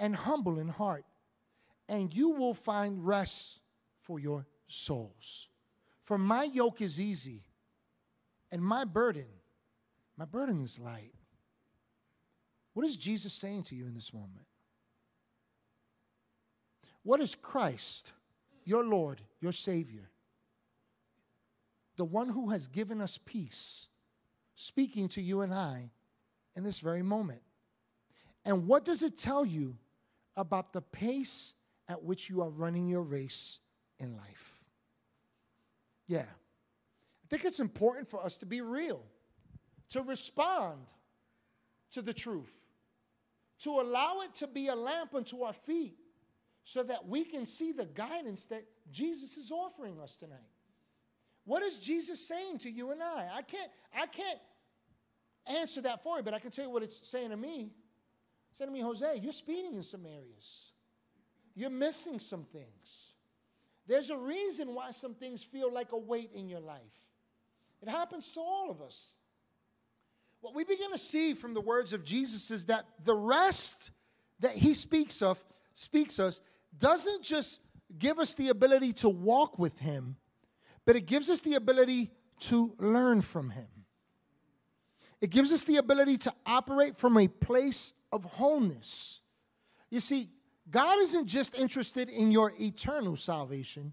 and 0.00 0.16
humble 0.16 0.58
in 0.58 0.68
heart 0.68 1.04
and 1.90 2.14
you 2.14 2.30
will 2.30 2.54
find 2.54 3.04
rest 3.04 3.58
for 4.00 4.20
your 4.20 4.46
souls. 4.68 5.48
For 6.04 6.16
my 6.16 6.44
yoke 6.44 6.80
is 6.80 7.00
easy, 7.00 7.42
and 8.52 8.62
my 8.62 8.84
burden, 8.84 9.26
my 10.20 10.24
burden 10.24 10.60
is 10.60 10.78
light. 10.78 11.12
What 12.74 12.86
is 12.86 12.96
Jesus 12.96 13.32
saying 13.32 13.64
to 13.64 13.74
you 13.74 13.86
in 13.86 13.94
this 13.94 14.14
moment? 14.14 14.46
What 17.02 17.20
is 17.20 17.34
Christ, 17.34 18.12
your 18.64 18.84
Lord, 18.84 19.20
your 19.40 19.52
Savior, 19.52 20.10
the 21.96 22.04
one 22.04 22.28
who 22.28 22.50
has 22.50 22.68
given 22.68 23.00
us 23.00 23.18
peace, 23.24 23.86
speaking 24.54 25.08
to 25.08 25.20
you 25.20 25.40
and 25.40 25.52
I 25.52 25.90
in 26.54 26.62
this 26.62 26.78
very 26.78 27.02
moment? 27.02 27.42
And 28.44 28.68
what 28.68 28.84
does 28.84 29.02
it 29.02 29.16
tell 29.16 29.44
you 29.44 29.76
about 30.36 30.72
the 30.72 30.80
pace 30.80 31.54
at 31.90 32.04
which 32.04 32.30
you 32.30 32.40
are 32.40 32.48
running 32.48 32.86
your 32.86 33.02
race 33.02 33.58
in 33.98 34.16
life. 34.16 34.64
Yeah. 36.06 36.20
I 36.20 37.26
think 37.28 37.44
it's 37.44 37.58
important 37.58 38.06
for 38.08 38.24
us 38.24 38.38
to 38.38 38.46
be 38.46 38.60
real, 38.60 39.02
to 39.90 40.02
respond 40.02 40.78
to 41.92 42.02
the 42.02 42.14
truth, 42.14 42.54
to 43.60 43.80
allow 43.80 44.20
it 44.20 44.34
to 44.36 44.46
be 44.46 44.68
a 44.68 44.74
lamp 44.74 45.14
unto 45.14 45.42
our 45.42 45.52
feet 45.52 45.96
so 46.64 46.82
that 46.82 47.06
we 47.06 47.24
can 47.24 47.46
see 47.46 47.72
the 47.72 47.86
guidance 47.86 48.46
that 48.46 48.64
Jesus 48.90 49.36
is 49.36 49.50
offering 49.50 50.00
us 50.00 50.16
tonight. 50.16 50.38
What 51.44 51.62
is 51.62 51.78
Jesus 51.78 52.26
saying 52.26 52.58
to 52.58 52.70
you 52.70 52.92
and 52.92 53.02
I? 53.02 53.28
I 53.34 53.42
can't, 53.42 53.70
I 53.94 54.06
can't 54.06 54.38
answer 55.46 55.80
that 55.82 56.02
for 56.02 56.18
you, 56.18 56.22
but 56.22 56.34
I 56.34 56.38
can 56.38 56.50
tell 56.50 56.64
you 56.64 56.70
what 56.70 56.82
it's 56.82 57.08
saying 57.08 57.30
to 57.30 57.36
me. 57.36 57.72
It's 58.50 58.58
saying 58.58 58.70
to 58.70 58.72
me, 58.72 58.80
Jose, 58.80 59.18
you're 59.20 59.32
speeding 59.32 59.74
in 59.74 59.82
some 59.82 60.06
areas. 60.06 60.72
You're 61.54 61.70
missing 61.70 62.18
some 62.18 62.44
things. 62.44 63.12
There's 63.86 64.10
a 64.10 64.16
reason 64.16 64.74
why 64.74 64.92
some 64.92 65.14
things 65.14 65.42
feel 65.42 65.72
like 65.72 65.92
a 65.92 65.98
weight 65.98 66.30
in 66.34 66.48
your 66.48 66.60
life. 66.60 66.80
It 67.82 67.88
happens 67.88 68.30
to 68.32 68.40
all 68.40 68.70
of 68.70 68.80
us. 68.80 69.16
What 70.40 70.54
we 70.54 70.64
begin 70.64 70.90
to 70.92 70.98
see 70.98 71.34
from 71.34 71.54
the 71.54 71.60
words 71.60 71.92
of 71.92 72.04
Jesus 72.04 72.50
is 72.50 72.66
that 72.66 72.84
the 73.04 73.14
rest 73.14 73.90
that 74.40 74.52
he 74.52 74.74
speaks 74.74 75.20
of, 75.20 75.42
speaks 75.74 76.18
us, 76.18 76.40
doesn't 76.78 77.22
just 77.22 77.60
give 77.98 78.18
us 78.18 78.34
the 78.34 78.48
ability 78.48 78.92
to 78.94 79.08
walk 79.08 79.58
with 79.58 79.78
him, 79.78 80.16
but 80.86 80.96
it 80.96 81.06
gives 81.06 81.28
us 81.28 81.40
the 81.40 81.54
ability 81.54 82.10
to 82.40 82.74
learn 82.78 83.20
from 83.20 83.50
him. 83.50 83.66
It 85.20 85.30
gives 85.30 85.52
us 85.52 85.64
the 85.64 85.76
ability 85.76 86.16
to 86.18 86.32
operate 86.46 86.96
from 86.96 87.18
a 87.18 87.28
place 87.28 87.92
of 88.10 88.24
wholeness. 88.24 89.20
You 89.90 90.00
see, 90.00 90.30
God 90.70 90.98
isn't 91.00 91.26
just 91.26 91.54
interested 91.54 92.08
in 92.08 92.30
your 92.30 92.52
eternal 92.58 93.16
salvation. 93.16 93.92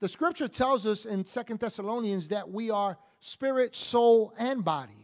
The 0.00 0.08
scripture 0.08 0.48
tells 0.48 0.84
us 0.84 1.06
in 1.06 1.24
Second 1.24 1.60
Thessalonians 1.60 2.28
that 2.28 2.50
we 2.50 2.70
are 2.70 2.98
spirit, 3.20 3.74
soul, 3.76 4.34
and 4.36 4.64
body. 4.64 5.01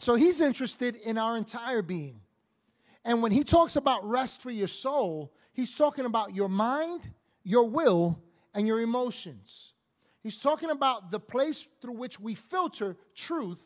So 0.00 0.14
he's 0.14 0.40
interested 0.40 0.96
in 0.96 1.18
our 1.18 1.36
entire 1.36 1.82
being. 1.82 2.20
And 3.04 3.22
when 3.22 3.32
he 3.32 3.44
talks 3.44 3.76
about 3.76 4.08
rest 4.08 4.40
for 4.40 4.50
your 4.50 4.66
soul, 4.66 5.32
he's 5.52 5.76
talking 5.76 6.06
about 6.06 6.34
your 6.34 6.48
mind, 6.48 7.10
your 7.44 7.68
will, 7.68 8.18
and 8.54 8.66
your 8.66 8.80
emotions. 8.80 9.74
He's 10.22 10.38
talking 10.38 10.70
about 10.70 11.10
the 11.10 11.20
place 11.20 11.66
through 11.80 11.94
which 11.94 12.18
we 12.18 12.34
filter 12.34 12.96
truth 13.14 13.58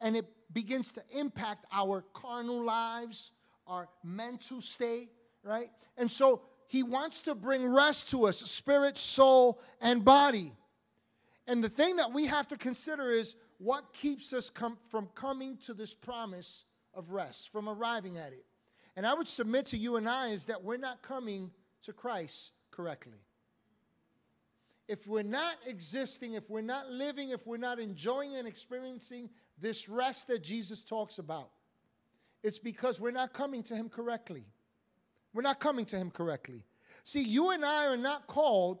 and 0.00 0.14
it 0.14 0.26
begins 0.52 0.92
to 0.92 1.02
impact 1.10 1.64
our 1.72 2.04
carnal 2.12 2.64
lives, 2.64 3.32
our 3.66 3.88
mental 4.04 4.60
state, 4.60 5.10
right? 5.42 5.70
And 5.96 6.10
so 6.10 6.42
he 6.68 6.82
wants 6.82 7.22
to 7.22 7.34
bring 7.34 7.66
rest 7.66 8.10
to 8.10 8.26
us, 8.26 8.38
spirit, 8.38 8.98
soul, 8.98 9.60
and 9.80 10.04
body. 10.04 10.52
And 11.46 11.64
the 11.64 11.68
thing 11.68 11.96
that 11.96 12.12
we 12.12 12.26
have 12.26 12.46
to 12.48 12.56
consider 12.56 13.10
is 13.10 13.34
what 13.58 13.92
keeps 13.92 14.32
us 14.32 14.50
com- 14.50 14.78
from 14.88 15.08
coming 15.14 15.56
to 15.66 15.74
this 15.74 15.94
promise 15.94 16.64
of 16.94 17.10
rest, 17.10 17.50
from 17.50 17.68
arriving 17.68 18.16
at 18.16 18.32
it. 18.32 18.46
And 18.96 19.06
I 19.06 19.14
would 19.14 19.28
submit 19.28 19.66
to 19.66 19.76
you 19.76 19.96
and 19.96 20.08
I 20.08 20.28
is 20.28 20.46
that 20.46 20.64
we're 20.64 20.76
not 20.76 21.02
coming 21.02 21.50
to 21.82 21.92
Christ 21.92 22.52
correctly. 22.70 23.20
If 24.88 25.06
we're 25.06 25.22
not 25.22 25.56
existing, 25.66 26.34
if 26.34 26.48
we're 26.48 26.62
not 26.62 26.90
living, 26.90 27.30
if 27.30 27.46
we're 27.46 27.58
not 27.58 27.78
enjoying 27.78 28.36
and 28.36 28.48
experiencing 28.48 29.28
this 29.60 29.88
rest 29.88 30.28
that 30.28 30.42
Jesus 30.42 30.82
talks 30.82 31.18
about, 31.18 31.50
it's 32.42 32.58
because 32.58 33.00
we're 33.00 33.10
not 33.10 33.32
coming 33.32 33.62
to 33.64 33.76
Him 33.76 33.88
correctly. 33.88 34.44
We're 35.34 35.42
not 35.42 35.60
coming 35.60 35.84
to 35.86 35.96
Him 35.96 36.10
correctly. 36.10 36.64
See, 37.04 37.22
you 37.22 37.50
and 37.50 37.64
I 37.64 37.86
are 37.86 37.96
not 37.96 38.26
called 38.26 38.78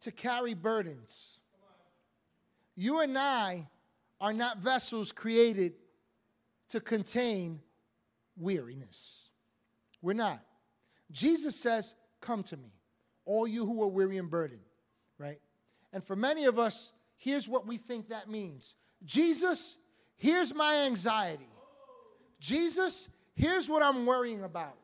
to 0.00 0.12
carry 0.12 0.54
burdens. 0.54 1.38
You 2.76 3.00
and 3.00 3.16
I 3.16 3.68
are 4.20 4.32
not 4.32 4.58
vessels 4.58 5.10
created 5.10 5.72
to 6.68 6.80
contain 6.80 7.60
weariness. 8.36 9.28
We're 10.02 10.12
not. 10.12 10.40
Jesus 11.10 11.56
says, 11.56 11.94
Come 12.20 12.42
to 12.44 12.56
me, 12.56 12.72
all 13.24 13.46
you 13.46 13.66
who 13.66 13.82
are 13.82 13.88
weary 13.88 14.18
and 14.18 14.30
burdened, 14.30 14.62
right? 15.18 15.40
And 15.92 16.02
for 16.02 16.16
many 16.16 16.44
of 16.44 16.58
us, 16.58 16.92
here's 17.16 17.48
what 17.48 17.66
we 17.66 17.76
think 17.76 18.08
that 18.08 18.28
means 18.28 18.74
Jesus, 19.04 19.76
here's 20.16 20.54
my 20.54 20.84
anxiety. 20.86 21.48
Jesus, 22.40 23.08
here's 23.34 23.68
what 23.68 23.82
I'm 23.82 24.06
worrying 24.06 24.44
about. 24.44 24.76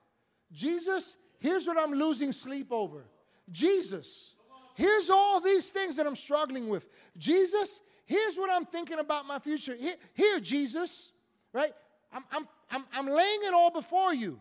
Jesus, 0.53 1.17
here's 1.39 1.67
what 1.67 1.79
I'm 1.79 1.93
losing 1.93 2.33
sleep 2.33 2.69
over. 2.71 3.05
Jesus, 3.51 4.35
here's 4.75 5.11
all 5.11 5.41
these 5.41 5.71
things 5.71 5.97
that 5.97 6.07
I'm 6.07 6.17
struggling 6.17 6.69
with. 6.69 6.89
Jesus, 7.19 7.81
here's 8.07 8.37
what 8.37 8.51
I'm 8.51 8.67
thinking 8.67 8.99
about 8.99 9.27
my 9.27 9.39
future. 9.39 9.75
Here, 9.75 9.97
here 10.15 10.41
Jesus, 10.41 11.13
right? 11.53 11.75
I'm, 12.13 12.25
I'm, 12.31 12.49
I'm, 12.71 12.85
I'm 12.93 13.07
laying 13.07 13.41
it 13.45 13.55
all 13.55 13.71
before 13.71 14.15
you, 14.15 14.39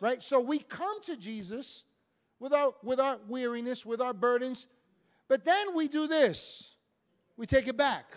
right? 0.00 0.22
So 0.22 0.40
we 0.40 0.58
come 0.58 1.00
to 1.02 1.16
Jesus 1.16 1.84
with 2.40 2.52
our, 2.52 2.74
with 2.82 3.00
our 3.00 3.18
weariness, 3.28 3.86
with 3.86 4.00
our 4.00 4.12
burdens, 4.12 4.66
but 5.28 5.44
then 5.44 5.74
we 5.74 5.88
do 5.88 6.06
this 6.06 6.74
we 7.36 7.46
take 7.46 7.66
it 7.66 7.76
back. 7.76 8.12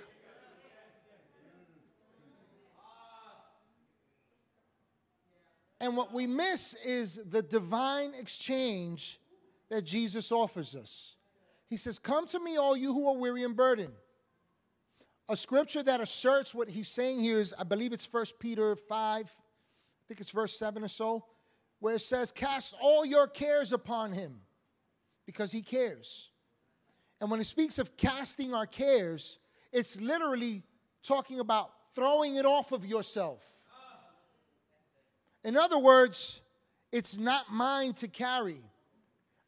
And 5.79 5.95
what 5.95 6.11
we 6.11 6.25
miss 6.25 6.73
is 6.83 7.19
the 7.29 7.43
divine 7.43 8.13
exchange 8.15 9.19
that 9.69 9.83
Jesus 9.83 10.31
offers 10.31 10.75
us. 10.75 11.15
He 11.69 11.77
says, 11.77 11.99
Come 11.99 12.27
to 12.27 12.39
me, 12.39 12.57
all 12.57 12.75
you 12.77 12.93
who 12.93 13.07
are 13.07 13.15
weary 13.15 13.43
and 13.43 13.55
burdened. 13.55 13.93
A 15.29 15.35
scripture 15.35 15.83
that 15.83 15.99
asserts 15.99 16.55
what 16.55 16.69
he's 16.69 16.87
saying 16.87 17.19
here 17.19 17.39
is, 17.39 17.53
I 17.57 17.63
believe 17.63 17.91
it's 17.91 18.11
1 18.11 18.25
Peter 18.39 18.75
5, 18.75 19.25
I 19.25 19.29
think 20.07 20.21
it's 20.21 20.29
verse 20.29 20.57
7 20.57 20.83
or 20.83 20.87
so, 20.87 21.25
where 21.79 21.95
it 21.95 22.01
says, 22.01 22.31
Cast 22.31 22.73
all 22.81 23.05
your 23.05 23.27
cares 23.27 23.73
upon 23.73 24.13
him 24.13 24.39
because 25.25 25.51
he 25.51 25.61
cares. 25.61 26.29
And 27.19 27.29
when 27.29 27.41
it 27.41 27.45
speaks 27.45 27.79
of 27.79 27.97
casting 27.97 28.53
our 28.53 28.65
cares, 28.65 29.39
it's 29.73 29.99
literally 29.99 30.63
talking 31.03 31.39
about 31.39 31.71
throwing 31.93 32.35
it 32.35 32.45
off 32.45 32.71
of 32.71 32.85
yourself 32.85 33.43
in 35.47 35.55
other 35.55 35.77
words, 35.77 36.41
it's 36.91 37.17
not 37.17 37.51
mine 37.51 37.93
to 37.93 38.09
carry. 38.09 38.59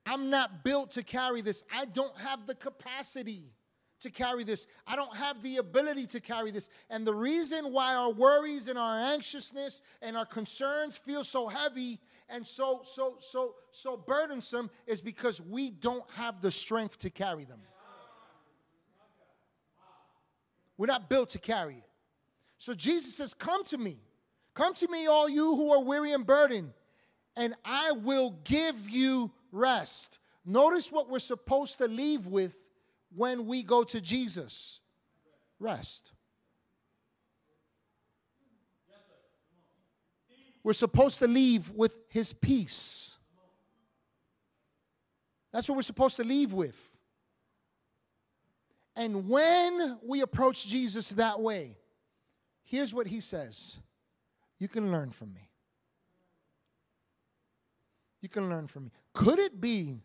I'm 0.06 0.30
not 0.30 0.64
built 0.64 0.92
to 0.92 1.04
carry 1.04 1.42
this. 1.42 1.64
I 1.74 1.86
don't 1.86 2.18
have 2.18 2.48
the 2.48 2.56
capacity 2.56 3.52
to 4.00 4.10
carry 4.10 4.44
this. 4.44 4.66
I 4.88 4.96
don't 4.96 5.16
have 5.16 5.42
the 5.42 5.58
ability 5.58 6.08
to 6.08 6.20
carry 6.20 6.52
this. 6.52 6.70
And 6.90 7.06
the 7.06 7.14
reason 7.14 7.72
why 7.72 7.96
our 7.96 8.12
worries 8.12 8.68
and 8.68 8.80
our 8.80 8.98
anxiousness 8.98 9.82
and 10.02 10.16
our 10.16 10.26
concerns 10.26 10.98
feel 10.98 11.24
so 11.24 11.48
heavy 11.48 12.00
and 12.30 12.46
so 12.46 12.82
so 12.84 13.18
so 13.20 13.56
so 13.72 13.98
burdensome 13.98 14.70
is 14.88 15.02
because 15.02 15.42
we 15.42 15.72
don't 15.72 16.10
have 16.12 16.42
the 16.42 16.52
strength 16.52 16.98
to 17.00 17.10
carry 17.10 17.44
them. 17.44 17.60
We're 20.78 20.86
not 20.86 21.10
built 21.10 21.30
to 21.32 21.40
carry 21.40 21.76
it. 21.76 21.90
So 22.58 22.74
Jesus 22.74 23.16
says, 23.16 23.34
"Come 23.34 23.64
to 23.66 23.78
me." 23.78 24.00
Come 24.60 24.74
to 24.74 24.88
me, 24.90 25.08
all 25.08 25.30
you 25.30 25.56
who 25.56 25.72
are 25.72 25.82
weary 25.82 26.12
and 26.12 26.26
burdened, 26.26 26.74
and 27.38 27.56
I 27.64 27.94
will 27.94 28.32
give 28.44 28.90
you 28.90 29.32
rest. 29.52 30.20
Notice 30.46 30.92
what 30.92 31.10
we're 31.10 31.20
supposed 31.20 31.78
to 31.80 31.88
leave 31.88 32.28
with 32.28 32.56
when 33.16 33.46
we 33.46 33.64
go 33.64 33.84
to 33.84 34.02
Jesus 34.02 34.80
rest. 35.60 36.12
We're 40.64 40.74
supposed 40.74 41.20
to 41.20 41.28
leave 41.28 41.72
with 41.72 41.96
his 42.10 42.34
peace. 42.34 43.18
That's 45.52 45.68
what 45.68 45.76
we're 45.76 45.82
supposed 45.84 46.18
to 46.18 46.24
leave 46.24 46.54
with. 46.54 46.78
And 48.96 49.30
when 49.30 49.98
we 50.04 50.22
approach 50.22 50.68
Jesus 50.68 51.10
that 51.12 51.40
way, 51.40 51.78
here's 52.64 52.94
what 52.94 53.08
he 53.08 53.20
says 53.20 53.78
you 54.60 54.68
can 54.68 54.92
learn 54.92 55.10
from 55.10 55.34
me. 55.34 55.49
You 58.22 58.30
can 58.30 58.50
learn 58.50 58.68
from 58.68 58.86
me. 58.86 58.92
Could 59.14 59.40
it 59.40 59.60
be 59.62 60.02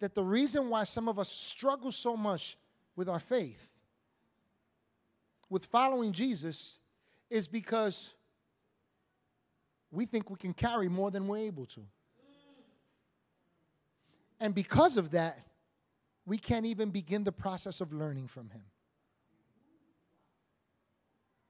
that 0.00 0.14
the 0.14 0.22
reason 0.22 0.68
why 0.68 0.84
some 0.84 1.08
of 1.08 1.18
us 1.18 1.30
struggle 1.30 1.90
so 1.90 2.16
much 2.16 2.56
with 2.94 3.08
our 3.08 3.18
faith, 3.18 3.68
with 5.48 5.64
following 5.66 6.12
Jesus, 6.12 6.78
is 7.30 7.48
because 7.48 8.12
we 9.90 10.06
think 10.06 10.30
we 10.30 10.36
can 10.36 10.52
carry 10.52 10.88
more 10.88 11.10
than 11.10 11.26
we're 11.26 11.38
able 11.38 11.66
to. 11.66 11.80
And 14.38 14.54
because 14.54 14.96
of 14.96 15.12
that, 15.12 15.46
we 16.26 16.36
can't 16.36 16.66
even 16.66 16.90
begin 16.90 17.24
the 17.24 17.32
process 17.32 17.80
of 17.80 17.92
learning 17.92 18.28
from 18.28 18.50
Him. 18.50 18.62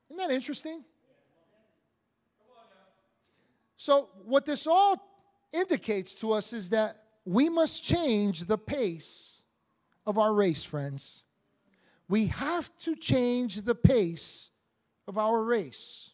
Isn't 0.08 0.18
that 0.18 0.30
interesting? 0.32 0.84
So, 3.76 4.08
what 4.24 4.46
this 4.46 4.66
all 4.66 5.05
indicates 5.56 6.14
to 6.16 6.32
us 6.32 6.52
is 6.52 6.68
that 6.70 7.02
we 7.24 7.48
must 7.48 7.82
change 7.82 8.44
the 8.44 8.58
pace 8.58 9.40
of 10.06 10.18
our 10.18 10.32
race, 10.32 10.62
friends. 10.62 11.24
We 12.08 12.26
have 12.26 12.70
to 12.78 12.94
change 12.94 13.62
the 13.62 13.74
pace 13.74 14.50
of 15.08 15.18
our 15.18 15.42
race. 15.42 16.10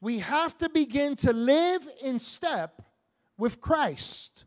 We 0.00 0.20
have 0.20 0.56
to 0.58 0.68
begin 0.68 1.16
to 1.16 1.32
live 1.32 1.86
in 2.02 2.20
step 2.20 2.82
with 3.36 3.60
Christ. 3.60 4.44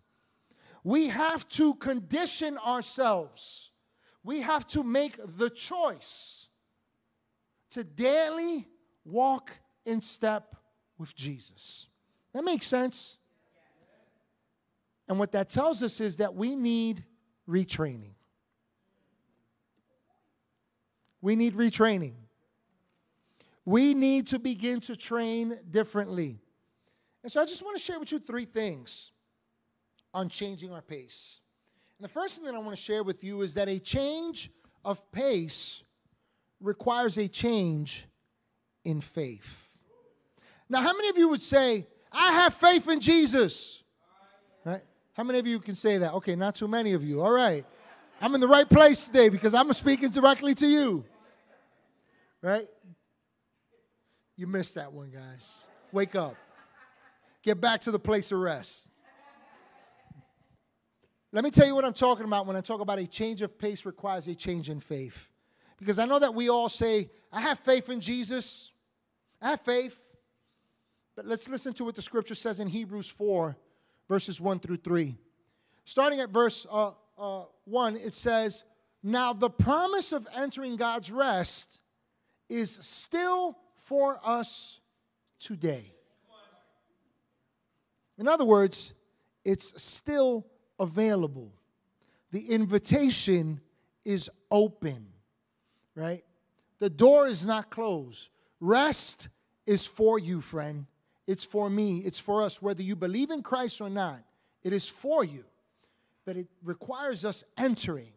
We 0.84 1.08
have 1.10 1.48
to 1.50 1.76
condition 1.76 2.58
ourselves. 2.58 3.72
We 4.24 4.42
have 4.42 4.66
to 4.68 4.84
make 4.84 5.18
the 5.38 5.50
choice 5.50 6.48
to 7.72 7.84
daily 7.84 8.68
walk 9.06 9.52
in 9.86 10.02
step 10.02 10.56
with 10.98 11.16
Jesus. 11.16 11.88
That 12.34 12.44
makes 12.44 12.68
sense. 12.68 13.18
And 15.12 15.20
what 15.20 15.34
that 15.34 15.50
tells 15.50 15.84
us 15.84 16.00
is 16.00 16.16
that 16.16 16.36
we 16.36 16.56
need 16.56 17.04
retraining. 17.46 18.14
We 21.20 21.36
need 21.36 21.54
retraining. 21.54 22.14
We 23.66 23.94
need 23.94 24.28
to 24.28 24.40
begin 24.40 24.80
to 24.80 24.96
train 24.96 25.60
differently. 25.70 26.40
And 27.24 27.30
so 27.30 27.42
I 27.42 27.46
just 27.46 27.62
want 27.62 27.76
to 27.76 27.84
share 27.84 28.00
with 28.00 28.14
you 28.14 28.20
three 28.20 28.46
things 28.46 29.12
on 30.14 30.30
changing 30.30 30.72
our 30.72 30.82
pace. 30.82 31.42
And 32.00 32.06
the 32.06 32.14
first 32.14 32.38
thing 32.38 32.46
that 32.46 32.56
I 32.56 32.60
want 32.60 32.72
to 32.72 32.82
share 32.82 33.04
with 33.04 33.22
you 33.22 33.42
is 33.42 33.54
that 33.56 33.68
a 33.68 33.80
change 33.80 34.50
of 34.86 35.12
pace 35.12 35.84
requires 36.62 37.18
a 37.18 37.28
change 37.28 38.06
in 38.86 39.02
faith. 39.02 39.78
Now, 40.70 40.80
how 40.80 40.94
many 40.94 41.10
of 41.10 41.18
you 41.18 41.28
would 41.28 41.42
say, 41.42 41.86
I 42.14 42.32
have 42.32 42.54
faith 42.54 42.88
in 42.88 43.02
Jesus. 43.02 43.84
How 45.14 45.24
many 45.24 45.40
of 45.40 45.48
you 45.48 45.60
can 45.60 45.76
say 45.76 45.98
that? 45.98 46.14
Okay, 46.14 46.36
not 46.36 46.56
too 46.56 46.68
many 46.68 46.94
of 46.94 47.04
you. 47.04 47.22
All 47.22 47.32
right. 47.32 47.66
I'm 48.22 48.34
in 48.36 48.42
the 48.42 48.48
right 48.48 48.70
place 48.70 49.08
today 49.08 49.30
because 49.30 49.54
I'm 49.54 49.72
speaking 49.74 50.10
directly 50.10 50.54
to 50.56 50.68
you. 50.68 51.06
Right? 52.42 52.68
You 54.36 54.48
missed 54.48 54.76
that 54.76 54.94
one, 54.94 55.10
guys. 55.10 55.66
Wake 55.92 56.16
up. 56.16 56.36
Get 57.44 57.60
back 57.60 57.82
to 57.82 57.92
the 57.92 58.00
place 58.00 58.32
of 58.32 58.40
rest. 58.40 58.90
Let 61.32 61.44
me 61.44 61.50
tell 61.50 61.66
you 61.66 61.76
what 61.76 61.86
I'm 61.86 61.94
talking 61.94 62.26
about 62.26 62.46
when 62.46 62.56
I 62.56 62.62
talk 62.62 62.82
about 62.82 63.00
a 63.00 63.08
change 63.08 63.42
of 63.42 63.58
pace 63.58 63.86
requires 63.86 64.28
a 64.28 64.36
change 64.36 64.70
in 64.70 64.80
faith. 64.80 65.30
Because 65.78 65.98
I 65.98 66.06
know 66.06 66.20
that 66.20 66.36
we 66.36 66.50
all 66.50 66.70
say, 66.70 67.10
I 67.32 67.42
have 67.42 67.60
faith 67.60 67.90
in 67.90 68.02
Jesus. 68.02 68.72
I 69.42 69.52
have 69.52 69.62
faith. 69.62 70.00
But 71.16 71.26
let's 71.26 71.48
listen 71.50 71.74
to 71.74 71.86
what 71.86 71.96
the 71.96 72.02
scripture 72.02 72.36
says 72.36 72.60
in 72.60 72.68
Hebrews 72.68 73.10
4, 73.10 73.58
verses 74.12 74.42
1 74.42 74.60
through 74.60 74.76
3. 74.76 75.16
Starting 75.86 76.20
at 76.20 76.32
verse 76.32 76.68
uh, 76.70 76.92
uh, 77.18 77.46
1, 77.64 77.96
it 77.96 78.14
says, 78.14 78.66
Now 79.02 79.32
the 79.32 79.50
promise 79.50 80.12
of 80.12 80.28
entering 80.36 80.76
God's 80.76 81.10
rest 81.10 81.80
is 82.50 82.72
still 82.82 83.58
for 83.86 84.20
us 84.22 84.82
today. 85.40 85.94
In 88.18 88.28
other 88.28 88.44
words, 88.44 88.94
it's 89.46 89.82
still 89.82 90.46
available. 90.78 91.54
The 92.32 92.52
invitation 92.52 93.62
is 94.04 94.30
open, 94.52 95.08
right? 95.96 96.26
The 96.80 96.90
door 96.90 97.28
is 97.28 97.48
not 97.48 97.70
closed. 97.70 98.28
Rest 98.60 99.30
is 99.66 99.86
for 99.86 100.20
you, 100.20 100.42
friend. 100.42 100.86
It's 101.28 101.44
for 101.44 101.70
me. 101.70 102.00
It's 102.00 102.20
for 102.20 102.44
us, 102.44 102.62
whether 102.62 102.82
you 102.82 102.96
believe 102.96 103.32
in 103.32 103.44
Christ 103.44 103.82
or 103.82 103.90
not. 103.90 104.22
It 104.64 104.74
is 104.74 104.88
for 104.88 105.24
you. 105.24 105.44
But 106.26 106.38
it 106.38 106.48
requires 106.64 107.26
us 107.26 107.44
entering. 107.58 108.14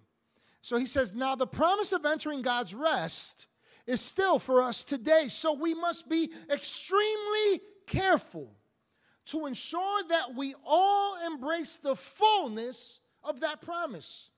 So 0.61 0.77
he 0.77 0.87
says, 0.87 1.14
now 1.14 1.35
the 1.35 1.47
promise 1.47 1.93
of 1.93 2.05
entering 2.05 2.43
God's 2.43 2.75
rest 2.75 3.47
is 3.87 4.01
still 4.01 4.38
for 4.38 4.62
us 4.62 4.85
today. 4.85 5.27
So 5.29 5.53
we 5.53 5.75
must 5.75 6.09
be 6.09 6.31
extremely 6.51 7.61
careful 7.87 8.51
to 9.27 9.47
ensure 9.47 10.03
that 10.09 10.35
we 10.35 10.55
all 10.64 11.17
embrace 11.27 11.77
the 11.77 11.97
fullness 11.97 13.01
of 13.23 13.40
that 13.40 13.62
promise 13.62 14.31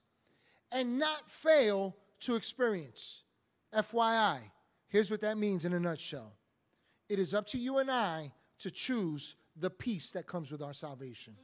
and 0.71 0.99
not 0.99 1.29
fail 1.29 1.97
to 2.21 2.37
experience. 2.37 3.23
FYI, 3.75 4.39
here's 4.89 5.11
what 5.11 5.21
that 5.21 5.39
means 5.39 5.65
in 5.65 5.73
a 5.73 5.81
nutshell 5.81 6.33
it 7.09 7.19
is 7.19 7.35
up 7.35 7.47
to 7.49 7.59
you 7.59 7.79
and 7.79 7.91
I 7.91 8.33
to 8.61 8.71
choose 8.71 9.37
the 9.57 9.71
peace 9.71 10.13
that 10.13 10.27
comes 10.27 10.51
with 10.51 10.63
our 10.63 10.73
salvation. 10.73 11.35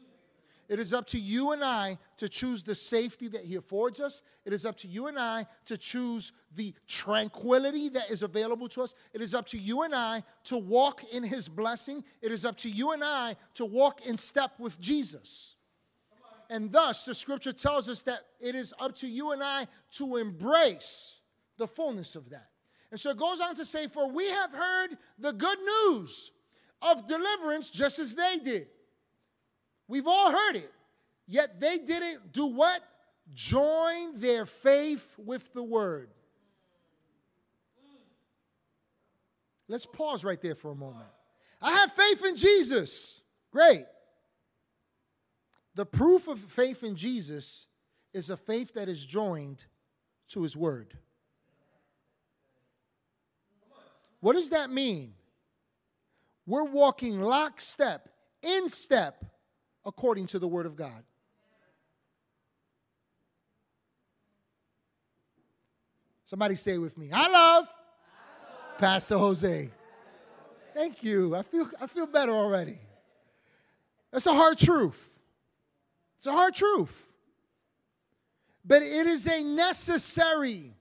It 0.69 0.79
is 0.79 0.95
up 0.95 1.07
to 1.09 1.19
you 1.19 1.53
and 1.53 1.63
I 1.63 1.99
to 2.17 2.29
choose 2.29 2.63
the 2.63 2.75
safety 2.75 3.29
that 3.29 3.45
He 3.45 3.57
affords 3.57 4.01
us. 4.01 4.23
It 4.45 4.53
is 4.53 4.65
up 4.65 4.77
to 4.79 4.89
you 4.89 5.07
and 5.07 5.19
I 5.19 5.47
to 5.67 5.77
choose 5.77 6.33
the 6.55 6.73
tranquility 6.87 7.91
that 7.91 8.11
is 8.11 8.23
available 8.23 8.69
to 8.71 8.83
us. 8.83 8.95
It 9.13 9.21
is 9.21 9.35
up 9.35 9.47
to 9.49 9.59
you 9.59 9.83
and 9.83 9.95
I 9.95 10.23
to 10.45 10.57
walk 10.57 11.05
in 11.13 11.25
His 11.25 11.49
blessing. 11.49 12.05
It 12.23 12.33
is 12.33 12.45
up 12.45 12.57
to 12.59 12.71
you 12.71 12.93
and 12.93 13.05
I 13.05 13.37
to 13.55 13.67
walk 13.67 14.07
in 14.07 14.17
step 14.17 14.53
with 14.59 14.81
Jesus. 14.81 15.57
And 16.49 16.73
thus, 16.73 17.05
the 17.05 17.15
scripture 17.15 17.53
tells 17.53 17.89
us 17.89 18.03
that 18.05 18.21
it 18.41 18.55
is 18.55 18.73
up 18.79 18.95
to 18.97 19.07
you 19.07 19.33
and 19.33 19.43
I 19.43 19.67
to 19.93 20.17
embrace 20.17 21.19
the 21.59 21.67
fullness 21.67 22.15
of 22.15 22.31
that. 22.31 22.49
And 22.91 23.01
so 23.01 23.11
it 23.11 23.17
goes 23.17 23.41
on 23.41 23.55
to 23.57 23.65
say, 23.65 23.89
For 23.89 24.09
we 24.09 24.29
have 24.29 24.53
heard 24.53 24.99
the 25.19 25.33
good 25.33 25.59
news 25.59 26.31
of 26.83 27.07
deliverance 27.07 27.71
just 27.71 27.99
as 27.99 28.15
they 28.15 28.39
did. 28.43 28.67
We've 29.89 30.07
all 30.07 30.31
heard 30.31 30.57
it. 30.57 30.71
Yet 31.27 31.61
they 31.61 31.79
didn't 31.79 32.33
do 32.33 32.47
what? 32.47 32.83
Join 33.33 34.19
their 34.19 34.45
faith 34.45 35.15
with 35.17 35.53
the 35.53 35.63
word. 35.63 36.11
Let's 39.69 39.87
pause 39.87 40.25
right 40.25 40.41
there 40.41 40.55
for 40.55 40.73
a 40.73 40.75
moment. 40.75 41.07
I 41.61 41.73
have 41.73 41.93
faith 41.93 42.25
in 42.25 42.37
Jesus. 42.37 43.21
Great. 43.51 43.87
The 45.75 45.87
proof 45.87 46.29
of 46.29 46.39
faith 46.39 46.83
in 46.83 46.97
Jesus 46.97 47.67
is 48.13 48.29
a 48.29 48.37
faith 48.37 48.75
that 48.75 48.89
is 48.89 49.05
joined 49.07 49.65
to 50.29 50.43
his 50.43 50.57
word. 50.57 50.99
What 54.21 54.35
does 54.35 54.51
that 54.51 54.71
mean? 54.71 55.15
We're 56.47 56.65
walking 56.65 57.21
lockstep, 57.21 58.09
in 58.43 58.69
step 58.69 59.25
according 59.85 60.27
to 60.29 60.39
the 60.39 60.49
Word 60.49 60.67
of 60.67 60.77
God. 60.77 61.05
Somebody 66.25 66.57
say 66.57 66.79
with 66.79 66.97
me, 66.97 67.11
I 67.13 67.29
love, 67.29 67.33
I 67.33 67.35
love 67.35 67.69
Pastor 68.79 69.19
Jose. 69.19 69.71
Thank 70.75 71.03
you. 71.03 71.37
I 71.37 71.43
feel, 71.43 71.69
I 71.81 71.87
feel 71.87 72.07
better 72.07 72.33
already. 72.33 72.79
That's 74.11 74.27
a 74.27 74.33
hard 74.33 74.59
truth. 74.59 75.13
It's 76.17 76.27
a 76.27 76.33
hard 76.33 76.55
truth. 76.55 77.11
But 78.65 78.83
it 78.83 79.07
is 79.07 79.27
a 79.27 79.43
necessary, 79.43 80.73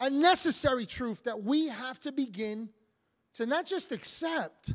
a 0.00 0.08
necessary 0.08 0.86
truth 0.86 1.24
that 1.24 1.42
we 1.42 1.68
have 1.68 2.00
to 2.00 2.12
begin 2.12 2.70
to 3.36 3.46
not 3.46 3.66
just 3.66 3.92
accept, 3.92 4.72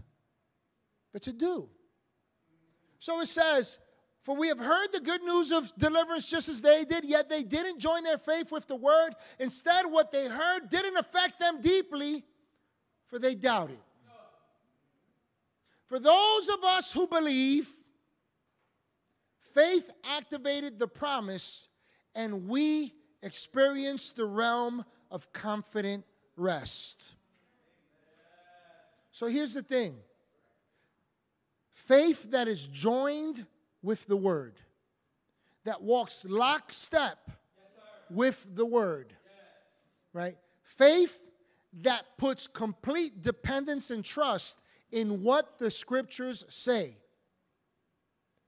but 1.12 1.24
to 1.24 1.34
do. 1.34 1.67
So 3.00 3.19
it 3.19 3.28
says, 3.28 3.80
For 4.21 4.36
we 4.36 4.50
have 4.50 4.60
heard 4.60 4.89
the 4.93 5.00
good 5.00 5.24
news 5.24 5.52
of 5.52 5.74
deliverance 5.78 6.26
just 6.26 6.47
as 6.47 6.62
they 6.62 6.86
did, 6.86 7.04
yet 7.04 7.28
they 7.28 7.43
didn't 7.43 7.80
join 7.80 8.04
their 8.04 8.19
faith 8.19 8.52
with 8.52 8.67
the 8.67 8.76
word. 8.76 9.15
Instead, 9.39 9.88
what 9.88 10.12
they 10.12 10.28
heard 10.28 10.69
didn't 10.69 10.95
affect 10.95 11.39
them 11.39 11.60
deeply, 11.60 12.24
for 13.08 13.17
they 13.17 13.34
doubted. 13.34 13.80
For 15.88 16.00
those 16.00 16.47
of 16.47 16.63
us 16.63 16.93
who 16.93 17.08
believe, 17.08 17.67
faith 19.54 19.89
activated 20.04 20.78
the 20.78 20.88
promise, 20.88 21.67
and 22.13 22.47
we 22.47 22.93
experienced 23.24 24.15
the 24.15 24.26
realm 24.26 24.86
of 25.10 25.34
confident 25.34 26.06
rest. 26.38 27.15
So 29.22 29.28
here's 29.28 29.54
the 29.54 29.62
thing 29.62 29.98
Faith 31.74 32.32
that 32.32 32.48
is 32.48 32.66
joined 32.66 33.46
with 33.84 34.04
the 34.08 34.18
word, 34.18 34.56
that 35.64 35.84
walks 35.84 36.26
lockstep 36.28 37.30
with 38.10 38.44
the 38.56 38.66
word, 38.66 39.14
right? 40.12 40.38
Faith 40.64 41.20
that 41.84 42.18
puts 42.18 42.48
complete 42.48 43.22
dependence 43.22 43.92
and 43.92 44.04
trust 44.04 44.60
in 44.92 45.22
what 45.22 45.60
the 45.60 45.70
scriptures 45.70 46.44
say. 46.50 46.98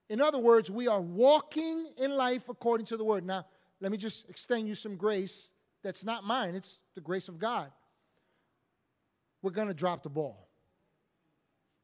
In 0.10 0.22
other 0.22 0.40
words, 0.40 0.72
we 0.72 0.88
are 0.88 1.02
walking 1.02 1.86
in 1.98 2.18
life 2.18 2.50
according 2.50 2.88
to 2.88 2.98
the 2.98 3.04
word. 3.04 3.24
Now, 3.24 3.46
let 3.80 3.92
me 3.92 3.98
just 4.00 4.28
extend 4.28 4.68
you 4.68 4.74
some 4.74 4.96
grace 4.96 5.52
that's 5.84 6.04
not 6.04 6.24
mine, 6.24 6.56
it's 6.56 6.80
the 6.96 7.02
grace 7.02 7.28
of 7.28 7.38
God. 7.38 7.72
We're 9.44 9.52
going 9.52 9.68
to 9.68 9.76
drop 9.76 10.02
the 10.02 10.10
ball. 10.10 10.43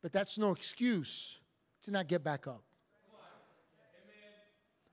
But 0.01 0.13
that's 0.13 0.37
no 0.37 0.51
excuse 0.51 1.39
to 1.83 1.91
not 1.91 2.07
get 2.07 2.23
back 2.23 2.47
up. 2.47 2.63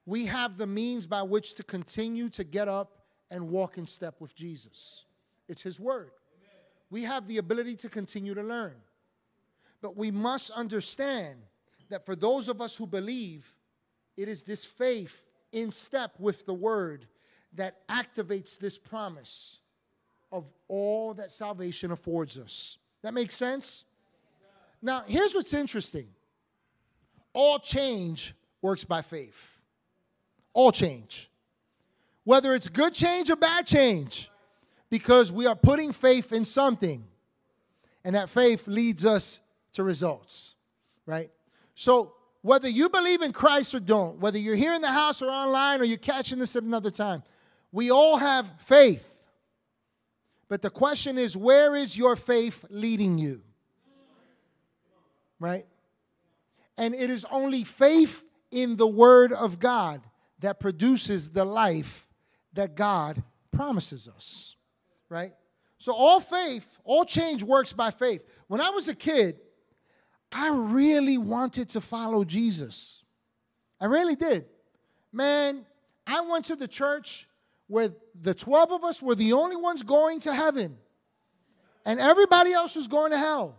We 0.05 0.27
have 0.27 0.57
the 0.57 0.67
means 0.67 1.07
by 1.07 1.23
which 1.23 1.55
to 1.55 1.65
continue 1.65 2.29
to 2.31 2.45
get 2.45 2.69
up 2.69 3.07
and 3.31 3.49
walk 3.49 3.77
in 3.77 3.87
step 3.87 4.21
with 4.21 4.35
Jesus. 4.35 5.05
It's 5.49 5.63
His 5.63 5.81
Word. 5.81 6.11
We 6.91 7.03
have 7.03 7.27
the 7.27 7.39
ability 7.39 7.75
to 7.77 7.89
continue 7.89 8.35
to 8.35 8.43
learn. 8.43 8.75
But 9.83 9.97
we 9.97 10.13
must 10.13 10.51
understand 10.53 11.41
that 11.89 12.07
for 12.07 12.15
those 12.15 12.49
of 12.49 12.61
us 12.61 12.77
who 12.77 12.87
believe, 12.87 13.53
it 14.17 14.29
is 14.29 14.45
this 14.45 14.65
faith 14.65 15.25
in 15.53 15.73
step 15.73 16.13
with 16.19 16.47
the 16.47 16.55
Word 16.55 17.07
that 17.55 17.87
activates 17.89 18.59
this 18.59 18.79
promise 18.79 19.61
of 20.31 20.45
all 20.69 21.15
that 21.15 21.31
salvation 21.31 21.91
affords 21.91 22.39
us. 22.39 22.79
That 23.03 23.15
makes 23.15 23.35
sense? 23.35 23.85
Now, 24.83 25.05
here's 25.07 25.35
what's 25.35 25.55
interesting 25.55 26.09
all 27.33 27.59
change 27.59 28.35
works 28.63 28.85
by 28.85 29.03
faith. 29.03 29.59
All 30.53 30.73
change. 30.73 31.31
Whether 32.25 32.55
it's 32.55 32.69
good 32.69 32.95
change 32.95 33.31
or 33.31 33.37
bad 33.37 33.67
change, 33.67 34.31
because 34.91 35.31
we 35.31 35.47
are 35.47 35.55
putting 35.55 35.93
faith 35.93 36.33
in 36.33 36.45
something, 36.45 37.05
and 38.05 38.15
that 38.15 38.31
faith 38.31 38.67
leads 38.67 39.05
us 39.05 39.41
to 39.75 39.83
results, 39.83 40.55
right? 41.05 41.31
So, 41.75 42.15
whether 42.43 42.69
you 42.69 42.89
believe 42.89 43.23
in 43.23 43.33
Christ 43.33 43.75
or 43.75 43.81
don't, 43.81 44.19
whether 44.19 44.39
you're 44.39 44.57
here 44.57 44.73
in 44.73 44.81
the 44.81 44.91
house 44.91 45.21
or 45.21 45.29
online 45.29 45.81
or 45.81 45.85
you're 45.85 45.99
catching 45.99 46.39
this 46.39 46.57
at 46.57 46.63
another 46.63 46.91
time, 46.91 47.23
we 47.73 47.91
all 47.91 48.17
have 48.17 48.51
faith. 48.61 49.19
But 50.49 50.63
the 50.63 50.71
question 50.71 51.19
is, 51.19 51.37
where 51.37 51.75
is 51.75 51.97
your 51.97 52.17
faith 52.17 52.65
leading 52.71 53.19
you? 53.19 53.43
Right? 55.39 55.67
And 56.79 56.95
it 56.95 57.11
is 57.11 57.25
only 57.31 57.65
faith 57.65 58.25
in 58.51 58.77
the 58.77 58.87
Word 58.87 59.33
of 59.33 59.59
God 59.59 60.03
that 60.41 60.61
produces 60.61 61.31
the 61.31 61.45
life 61.45 62.09
that 62.53 62.75
God 62.75 63.23
promises 63.53 64.09
us, 64.09 64.57
right? 65.09 65.33
So, 65.79 65.93
all 65.93 66.21
faith, 66.21 66.67
all 66.85 67.05
change 67.05 67.43
works 67.43 67.73
by 67.73 67.91
faith. 67.91 68.25
When 68.49 68.61
I 68.61 68.71
was 68.71 68.89
a 68.89 68.95
kid, 68.95 69.41
I 70.33 70.51
really 70.51 71.19
wanted 71.19 71.69
to 71.71 71.81
follow 71.81 72.25
Jesus. 72.25 73.03
I 73.81 73.87
really 73.87 74.17
did. 74.17 74.47
Man, 75.13 75.65
I 76.07 76.21
went 76.23 76.47
to 76.47 76.57
the 76.57 76.69
church 76.69 77.29
where 77.69 77.91
the 78.21 78.35
12 78.35 78.73
of 78.73 78.85
us 78.85 79.03
were 79.03 79.15
the 79.15 79.33
only 79.33 79.57
ones 79.57 79.83
going 79.83 80.21
to 80.21 80.35
heaven, 80.35 80.77
and 81.85 82.01
everybody 82.01 82.53
else 82.53 82.77
was 82.77 82.87
going 82.87 83.13
to 83.13 83.19
hell. 83.19 83.57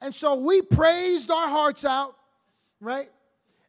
And 0.00 0.14
so 0.14 0.36
we 0.36 0.62
praised 0.62 1.30
our 1.30 1.48
hearts 1.48 1.84
out, 1.84 2.16
right? 2.80 3.10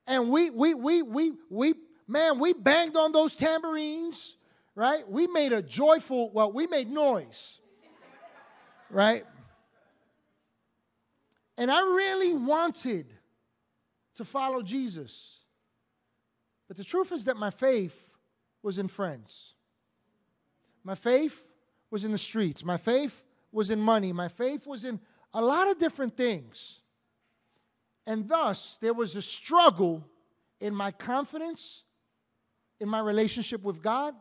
And 0.06 0.30
we, 0.30 0.50
we, 0.50 0.74
we, 0.74 1.02
we, 1.02 1.34
we, 1.50 1.74
man, 2.08 2.40
we 2.40 2.54
banged 2.54 2.96
on 2.96 3.12
those 3.12 3.36
tambourines, 3.36 4.36
right? 4.76 5.10
We 5.10 5.28
made 5.28 5.54
a 5.54 5.62
joyful, 5.62 6.32
well, 6.32 6.52
we 6.52 6.68
made 6.68 6.90
noise, 6.90 7.60
right? 8.90 9.26
And 11.58 11.70
I 11.70 11.82
really 11.82 12.34
wanted 12.34 13.08
to 14.16 14.26
follow 14.26 14.62
Jesus. 14.62 15.40
But 16.68 16.78
the 16.78 16.84
truth 16.84 17.12
is 17.12 17.26
that 17.26 17.38
my 17.38 17.50
faith 17.50 18.10
was 18.62 18.78
in 18.78 18.88
friends. 18.88 19.54
My 20.84 20.96
faith 20.96 21.44
was 21.92 22.06
in 22.06 22.12
the 22.12 22.18
streets. 22.18 22.64
My 22.64 22.78
faith 22.78 23.24
was 23.52 23.70
in 23.72 23.80
money. 23.80 24.14
My 24.14 24.28
faith 24.28 24.68
was 24.68 24.86
in 24.86 25.00
a 25.34 25.42
lot 25.42 25.70
of 25.70 25.78
different 25.78 26.18
things. 26.18 26.80
And 28.06 28.28
thus, 28.28 28.78
there 28.82 28.94
was 28.94 29.16
a 29.16 29.22
struggle 29.22 30.04
in 30.60 30.74
my 30.74 30.92
confidence, 30.92 31.84
in 32.80 32.90
my 32.90 33.00
relationship 33.00 33.62
with 33.62 33.82
God, 33.82 34.16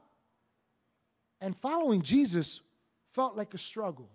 and 1.41 1.57
following 1.57 2.03
Jesus 2.03 2.61
felt 3.13 3.37
like 3.37 3.55
a 3.55 3.59
struggle. 3.59 4.11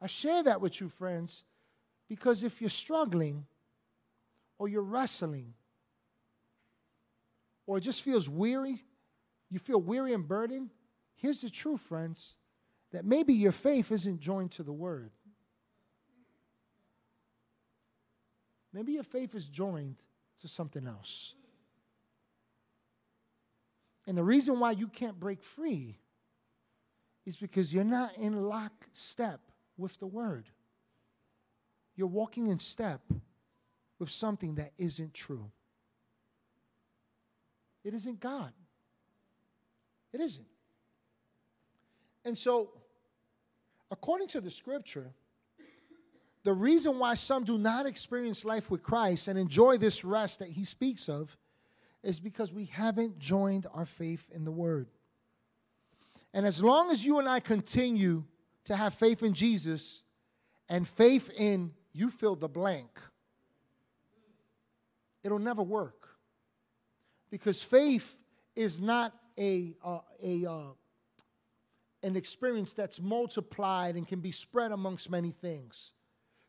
I 0.00 0.06
share 0.06 0.42
that 0.42 0.60
with 0.60 0.80
you, 0.80 0.88
friends, 0.88 1.42
because 2.08 2.44
if 2.44 2.60
you're 2.60 2.70
struggling 2.70 3.46
or 4.58 4.68
you're 4.68 4.82
wrestling 4.82 5.54
or 7.66 7.78
it 7.78 7.80
just 7.80 8.02
feels 8.02 8.28
weary, 8.28 8.76
you 9.50 9.58
feel 9.58 9.80
weary 9.80 10.12
and 10.12 10.28
burdened, 10.28 10.70
here's 11.16 11.40
the 11.40 11.50
truth, 11.50 11.80
friends, 11.80 12.34
that 12.92 13.04
maybe 13.04 13.32
your 13.32 13.52
faith 13.52 13.90
isn't 13.90 14.20
joined 14.20 14.52
to 14.52 14.62
the 14.62 14.72
Word. 14.72 15.10
Maybe 18.74 18.92
your 18.92 19.04
faith 19.04 19.36
is 19.36 19.44
joined 19.44 19.94
to 20.42 20.48
something 20.48 20.86
else. 20.86 21.34
And 24.06 24.18
the 24.18 24.24
reason 24.24 24.58
why 24.58 24.72
you 24.72 24.88
can't 24.88 25.18
break 25.18 25.42
free 25.42 25.96
is 27.24 27.36
because 27.36 27.72
you're 27.72 27.84
not 27.84 28.16
in 28.18 28.42
lockstep 28.42 29.40
with 29.78 29.98
the 30.00 30.06
Word. 30.06 30.50
You're 31.94 32.08
walking 32.08 32.48
in 32.48 32.58
step 32.58 33.00
with 34.00 34.10
something 34.10 34.56
that 34.56 34.72
isn't 34.76 35.14
true. 35.14 35.50
It 37.84 37.94
isn't 37.94 38.18
God. 38.18 38.52
It 40.12 40.20
isn't. 40.20 40.46
And 42.24 42.36
so, 42.36 42.70
according 43.90 44.28
to 44.28 44.40
the 44.40 44.50
scripture, 44.50 45.12
the 46.44 46.52
reason 46.52 46.98
why 46.98 47.14
some 47.14 47.44
do 47.44 47.58
not 47.58 47.86
experience 47.86 48.44
life 48.44 48.70
with 48.70 48.82
Christ 48.82 49.28
and 49.28 49.38
enjoy 49.38 49.78
this 49.78 50.04
rest 50.04 50.38
that 50.38 50.50
he 50.50 50.64
speaks 50.64 51.08
of 51.08 51.36
is 52.02 52.20
because 52.20 52.52
we 52.52 52.66
haven't 52.66 53.18
joined 53.18 53.66
our 53.72 53.86
faith 53.86 54.28
in 54.32 54.44
the 54.44 54.52
Word. 54.52 54.88
And 56.34 56.44
as 56.44 56.62
long 56.62 56.90
as 56.90 57.02
you 57.02 57.18
and 57.18 57.28
I 57.28 57.40
continue 57.40 58.24
to 58.64 58.76
have 58.76 58.92
faith 58.92 59.22
in 59.22 59.32
Jesus 59.32 60.02
and 60.68 60.86
faith 60.86 61.30
in 61.36 61.72
you 61.92 62.10
fill 62.10 62.36
the 62.36 62.48
blank, 62.48 63.00
it'll 65.22 65.38
never 65.38 65.62
work. 65.62 66.08
Because 67.30 67.62
faith 67.62 68.18
is 68.54 68.80
not 68.80 69.14
a, 69.38 69.74
uh, 69.82 70.00
a 70.22 70.46
uh, 70.46 70.62
an 72.02 72.16
experience 72.16 72.74
that's 72.74 73.00
multiplied 73.00 73.96
and 73.96 74.06
can 74.06 74.20
be 74.20 74.30
spread 74.30 74.72
amongst 74.72 75.10
many 75.10 75.30
things. 75.30 75.92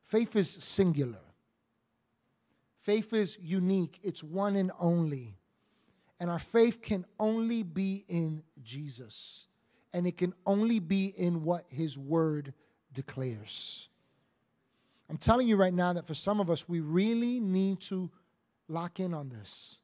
Faith 0.06 0.36
is 0.36 0.50
singular. 0.50 1.20
Faith 2.82 3.12
is 3.14 3.38
unique. 3.42 4.00
It's 4.04 4.24
one 4.24 4.56
and 4.56 4.72
only. 4.80 5.38
And 6.20 6.30
our 6.30 6.40
faith 6.40 6.82
can 6.82 7.06
only 7.20 7.64
be 7.64 8.06
in 8.08 8.44
Jesus. 8.64 9.48
And 9.92 10.06
it 10.06 10.18
can 10.18 10.34
only 10.46 10.80
be 10.80 11.08
in 11.08 11.44
what 11.44 11.66
his 11.70 11.98
word 11.98 12.54
declares. 12.94 13.90
I'm 15.10 15.18
telling 15.18 15.48
you 15.48 15.56
right 15.56 15.74
now 15.74 15.94
that 15.94 16.06
for 16.06 16.14
some 16.14 16.40
of 16.40 16.50
us, 16.50 16.70
we 16.70 16.80
really 16.80 17.40
need 17.40 17.80
to 17.82 18.10
lock 18.68 19.00
in 19.00 19.14
on 19.14 19.30
this. 19.30 19.80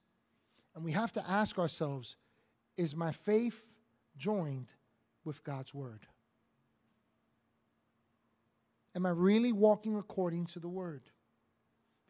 And 0.76 0.84
we 0.84 0.92
have 0.92 1.12
to 1.14 1.30
ask 1.30 1.58
ourselves 1.58 2.16
is 2.78 2.96
my 2.96 3.12
faith 3.12 3.66
joined 4.18 4.68
with 5.24 5.44
God's 5.44 5.74
word? 5.74 6.08
Am 8.96 9.06
I 9.06 9.10
really 9.10 9.52
walking 9.52 9.98
according 9.98 10.48
to 10.48 10.60
the 10.60 10.68
word? 10.68 11.02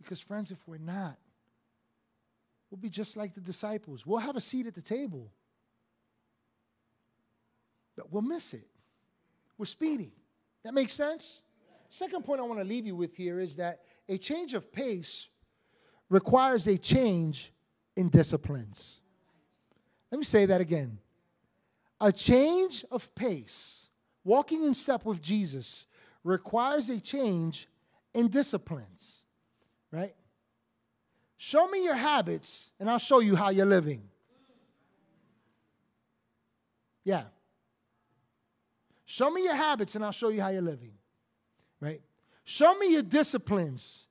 Because, 0.01 0.19
friends, 0.19 0.51
if 0.51 0.57
we're 0.67 0.77
not, 0.77 1.17
we'll 2.69 2.79
be 2.79 2.89
just 2.89 3.15
like 3.15 3.35
the 3.35 3.41
disciples. 3.41 4.05
We'll 4.05 4.19
have 4.19 4.35
a 4.35 4.41
seat 4.41 4.65
at 4.65 4.73
the 4.73 4.81
table, 4.81 5.31
but 7.95 8.11
we'll 8.11 8.23
miss 8.23 8.53
it. 8.53 8.67
We're 9.57 9.65
speedy. 9.65 10.13
That 10.63 10.73
makes 10.73 10.93
sense? 10.93 11.41
Second 11.89 12.23
point 12.23 12.39
I 12.39 12.43
want 12.43 12.59
to 12.59 12.65
leave 12.65 12.87
you 12.87 12.95
with 12.95 13.15
here 13.15 13.39
is 13.39 13.57
that 13.57 13.81
a 14.09 14.17
change 14.17 14.53
of 14.53 14.71
pace 14.71 15.27
requires 16.09 16.67
a 16.67 16.77
change 16.77 17.51
in 17.95 18.09
disciplines. 18.09 19.01
Let 20.11 20.17
me 20.17 20.23
say 20.23 20.45
that 20.45 20.61
again. 20.61 20.97
A 21.99 22.11
change 22.11 22.83
of 22.91 23.13
pace, 23.13 23.87
walking 24.23 24.65
in 24.65 24.73
step 24.73 25.05
with 25.05 25.21
Jesus, 25.21 25.85
requires 26.23 26.89
a 26.89 26.99
change 26.99 27.67
in 28.13 28.27
disciplines, 28.27 29.23
right? 29.91 30.15
Show 31.37 31.67
me 31.67 31.83
your 31.83 31.95
habits, 31.95 32.71
and 32.79 32.89
I'll 32.89 32.99
show 32.99 33.19
you 33.19 33.35
how 33.35 33.49
you're 33.49 33.65
living. 33.65 34.03
Yeah. 37.03 37.23
Show 39.05 39.31
me 39.31 39.43
your 39.43 39.55
habits, 39.55 39.95
and 39.95 40.05
I'll 40.05 40.11
show 40.11 40.29
you 40.29 40.41
how 40.41 40.49
you're 40.49 40.61
living, 40.61 40.93
right? 41.79 42.01
Show 42.43 42.75
me 42.75 42.93
your 42.93 43.01
disciplines, 43.01 44.05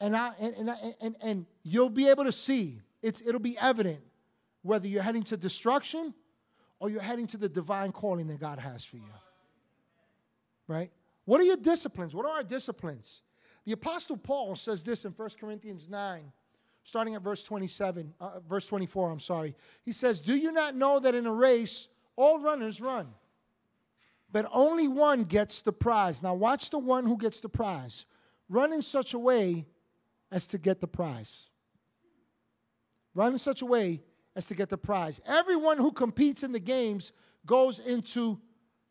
and, 0.00 0.16
I, 0.16 0.32
and, 0.38 0.54
and, 0.56 0.94
and, 1.00 1.16
and 1.20 1.46
you'll 1.62 1.90
be 1.90 2.08
able 2.08 2.24
to 2.24 2.32
see. 2.32 2.80
It's, 3.02 3.20
it'll 3.20 3.40
be 3.40 3.58
evident 3.58 4.00
whether 4.62 4.86
you're 4.86 5.02
heading 5.02 5.24
to 5.24 5.36
destruction 5.36 6.14
or 6.78 6.88
you're 6.88 7.02
heading 7.02 7.26
to 7.28 7.36
the 7.36 7.48
divine 7.48 7.92
calling 7.92 8.28
that 8.28 8.40
God 8.40 8.58
has 8.58 8.84
for 8.84 8.96
you. 8.96 9.02
Right? 10.66 10.90
What 11.24 11.40
are 11.40 11.44
your 11.44 11.56
disciplines? 11.56 12.14
What 12.14 12.26
are 12.26 12.32
our 12.32 12.42
disciplines? 12.42 13.22
The 13.64 13.72
Apostle 13.72 14.16
Paul 14.16 14.56
says 14.56 14.84
this 14.84 15.04
in 15.04 15.12
1 15.12 15.28
Corinthians 15.40 15.88
9, 15.88 16.32
starting 16.82 17.14
at 17.14 17.22
verse 17.22 17.44
27, 17.44 18.12
uh, 18.20 18.40
verse 18.46 18.66
24, 18.66 19.10
I'm 19.10 19.20
sorry. 19.20 19.54
He 19.84 19.92
says, 19.92 20.20
Do 20.20 20.36
you 20.36 20.52
not 20.52 20.76
know 20.76 21.00
that 21.00 21.14
in 21.14 21.26
a 21.26 21.32
race 21.32 21.88
all 22.16 22.40
runners 22.40 22.80
run, 22.80 23.08
but 24.30 24.46
only 24.52 24.86
one 24.86 25.24
gets 25.24 25.62
the 25.62 25.72
prize? 25.72 26.22
Now, 26.22 26.34
watch 26.34 26.70
the 26.70 26.78
one 26.78 27.06
who 27.06 27.16
gets 27.16 27.40
the 27.40 27.48
prize. 27.48 28.04
Run 28.50 28.74
in 28.74 28.82
such 28.82 29.14
a 29.14 29.18
way 29.18 29.66
as 30.30 30.46
to 30.48 30.58
get 30.58 30.80
the 30.80 30.86
prize. 30.86 31.48
Run 33.14 33.32
in 33.32 33.38
such 33.38 33.62
a 33.62 33.66
way 33.66 34.02
as 34.36 34.46
to 34.46 34.54
get 34.54 34.68
the 34.68 34.76
prize. 34.76 35.20
Everyone 35.26 35.78
who 35.78 35.92
competes 35.92 36.42
in 36.42 36.52
the 36.52 36.60
games 36.60 37.12
goes 37.46 37.78
into 37.78 38.40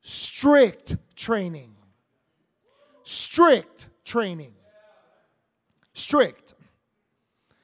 strict 0.01 0.95
training. 1.15 1.75
Strict 3.03 3.87
training. 4.05 4.53
Strict. 5.93 6.53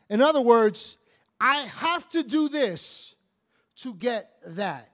In 0.09 0.21
other 0.21 0.41
words, 0.41 0.97
I 1.39 1.63
have 1.63 2.09
to 2.09 2.23
do 2.23 2.49
this 2.49 3.15
to 3.77 3.93
get 3.93 4.31
that. 4.45 4.89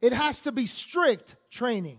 It 0.00 0.12
has 0.12 0.40
to 0.42 0.52
be 0.52 0.66
strict 0.66 1.36
training. 1.50 1.98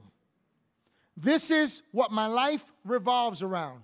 This 1.16 1.52
is 1.52 1.84
what 1.92 2.12
my 2.12 2.26
life 2.26 2.64
revolves 2.84 3.44
around. 3.44 3.84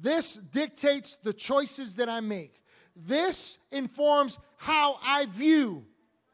This 0.00 0.36
dictates 0.36 1.16
the 1.16 1.32
choices 1.32 1.96
that 1.96 2.08
I 2.08 2.20
make. 2.20 2.62
This 2.96 3.58
informs 3.70 4.38
how 4.56 4.98
I 5.02 5.26
view 5.26 5.84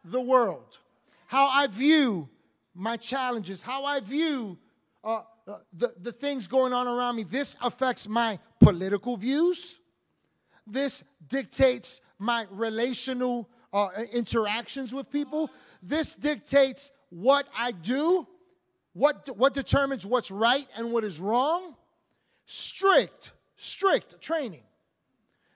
the 0.04 0.20
world, 0.20 0.78
how 1.26 1.48
I 1.48 1.66
view 1.66 2.28
my 2.74 2.96
challenges, 2.96 3.62
how 3.62 3.84
I 3.84 4.00
view 4.00 4.58
uh, 5.06 5.22
uh, 5.46 5.58
the, 5.72 5.94
the 6.02 6.12
things 6.12 6.48
going 6.48 6.72
on 6.72 6.88
around 6.88 7.14
me. 7.14 7.22
This 7.22 7.56
affects 7.62 8.08
my 8.08 8.38
political 8.60 9.16
views. 9.16 9.78
This 10.66 11.04
dictates 11.28 12.00
my 12.18 12.46
relational 12.50 13.48
uh, 13.72 13.90
interactions 14.12 14.92
with 14.92 15.08
people. 15.08 15.48
This 15.80 16.16
dictates 16.16 16.90
what 17.10 17.46
I 17.56 17.70
do, 17.70 18.26
what, 18.94 19.28
what 19.36 19.54
determines 19.54 20.04
what's 20.04 20.32
right 20.32 20.66
and 20.76 20.90
what 20.90 21.04
is 21.04 21.20
wrong. 21.20 21.76
Strict, 22.46 23.30
strict 23.56 24.20
training. 24.20 24.64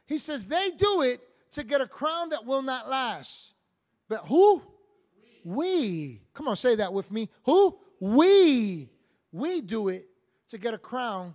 He 0.06 0.18
says 0.18 0.44
they 0.44 0.70
do 0.70 1.02
it 1.02 1.20
to 1.52 1.64
get 1.64 1.80
a 1.80 1.88
crown 1.88 2.28
that 2.28 2.46
will 2.46 2.62
not 2.62 2.88
last. 2.88 3.52
But 4.08 4.26
who? 4.26 4.62
We. 5.44 6.22
Come 6.34 6.46
on, 6.46 6.54
say 6.54 6.76
that 6.76 6.92
with 6.92 7.10
me. 7.10 7.28
Who? 7.44 7.76
We. 7.98 8.90
We 9.32 9.60
do 9.60 9.88
it 9.88 10.06
to 10.48 10.58
get 10.58 10.74
a 10.74 10.78
crown 10.78 11.34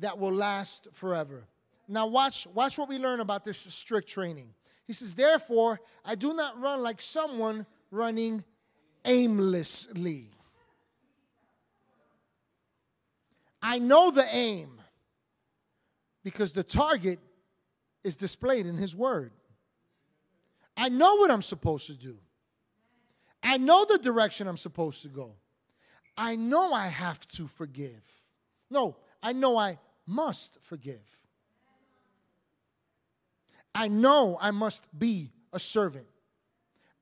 that 0.00 0.18
will 0.18 0.32
last 0.32 0.88
forever. 0.92 1.44
Now 1.86 2.06
watch 2.06 2.46
watch 2.54 2.78
what 2.78 2.88
we 2.88 2.98
learn 2.98 3.20
about 3.20 3.44
this 3.44 3.58
strict 3.58 4.08
training. 4.08 4.54
He 4.86 4.92
says, 4.92 5.14
"Therefore, 5.14 5.80
I 6.04 6.14
do 6.14 6.32
not 6.32 6.60
run 6.60 6.82
like 6.82 7.00
someone 7.00 7.66
running 7.90 8.44
aimlessly. 9.04 10.30
I 13.62 13.78
know 13.78 14.10
the 14.10 14.26
aim 14.34 14.80
because 16.22 16.52
the 16.52 16.64
target 16.64 17.18
is 18.02 18.16
displayed 18.16 18.66
in 18.66 18.76
his 18.76 18.94
word. 18.94 19.32
I 20.76 20.88
know 20.88 21.16
what 21.16 21.30
I'm 21.30 21.42
supposed 21.42 21.86
to 21.86 21.96
do. 21.96 22.18
I 23.42 23.58
know 23.58 23.84
the 23.84 23.98
direction 23.98 24.48
I'm 24.48 24.56
supposed 24.56 25.02
to 25.02 25.08
go. 25.08 25.36
I 26.16 26.36
know 26.36 26.72
I 26.72 26.86
have 26.88 27.26
to 27.32 27.46
forgive. 27.46 28.02
No, 28.70 28.96
I 29.22 29.32
know 29.32 29.56
I 29.56 29.78
must 30.06 30.58
forgive. 30.62 31.02
I 33.74 33.88
know 33.88 34.38
I 34.40 34.52
must 34.52 34.86
be 34.96 35.32
a 35.52 35.58
servant. 35.58 36.06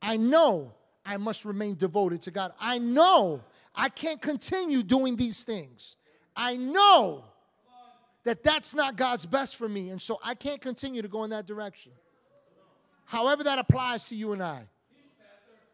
I 0.00 0.16
know 0.16 0.72
I 1.04 1.16
must 1.16 1.44
remain 1.44 1.76
devoted 1.76 2.22
to 2.22 2.30
God. 2.30 2.52
I 2.58 2.78
know 2.78 3.42
I 3.74 3.88
can't 3.88 4.20
continue 4.20 4.82
doing 4.82 5.16
these 5.16 5.44
things. 5.44 5.96
I 6.34 6.56
know 6.56 7.24
that 8.24 8.42
that's 8.42 8.74
not 8.74 8.96
God's 8.96 9.26
best 9.26 9.56
for 9.56 9.68
me, 9.68 9.90
and 9.90 10.00
so 10.00 10.18
I 10.22 10.34
can't 10.34 10.60
continue 10.60 11.02
to 11.02 11.08
go 11.08 11.24
in 11.24 11.30
that 11.30 11.46
direction. 11.46 11.92
However, 13.04 13.44
that 13.44 13.58
applies 13.58 14.04
to 14.06 14.14
you 14.14 14.32
and 14.32 14.42
I. 14.42 14.62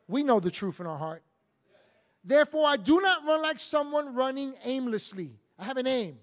We 0.09 0.25
know 0.25 0.41
the 0.41 0.51
truth 0.51 0.81
in 0.81 0.87
our 0.87 0.97
heart. 0.97 1.23
Therefore, 2.29 2.67
I 2.67 2.77
do 2.77 3.01
not 3.01 3.25
run 3.25 3.41
like 3.41 3.59
someone 3.59 4.15
running 4.15 4.55
aimlessly. 4.63 5.31
I 5.59 5.65
have 5.65 5.79
an 5.79 5.87
aim. 5.87 6.19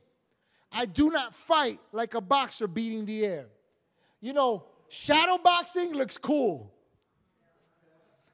I 0.71 0.85
do 0.85 1.09
not 1.09 1.33
fight 1.33 1.79
like 1.91 2.13
a 2.13 2.21
boxer 2.21 2.67
beating 2.67 3.07
the 3.07 3.25
air. 3.25 3.47
You 4.21 4.33
know, 4.33 4.65
shadow 4.87 5.39
boxing 5.39 5.93
looks 5.93 6.19
cool. 6.19 6.71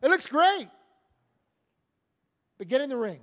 It 0.01 0.09
looks 0.09 0.27
great. 0.27 0.67
But 2.57 2.67
get 2.67 2.81
in 2.81 2.89
the 2.89 2.97
ring 2.97 3.21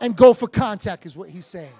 and 0.00 0.16
go 0.16 0.32
for 0.32 0.46
contact, 0.46 1.06
is 1.06 1.16
what 1.16 1.28
he's 1.28 1.46
saying. 1.46 1.74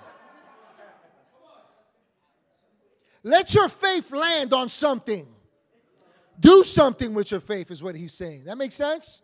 Let 3.22 3.54
your 3.54 3.68
faith 3.68 4.10
land 4.10 4.52
on 4.52 4.70
something. 4.70 5.28
Do 6.40 6.64
something 6.64 7.14
with 7.14 7.30
your 7.30 7.40
faith, 7.40 7.70
is 7.70 7.80
what 7.80 7.94
he's 7.94 8.12
saying. 8.12 8.46
That 8.46 8.58
makes 8.58 8.74
sense? 8.74 9.20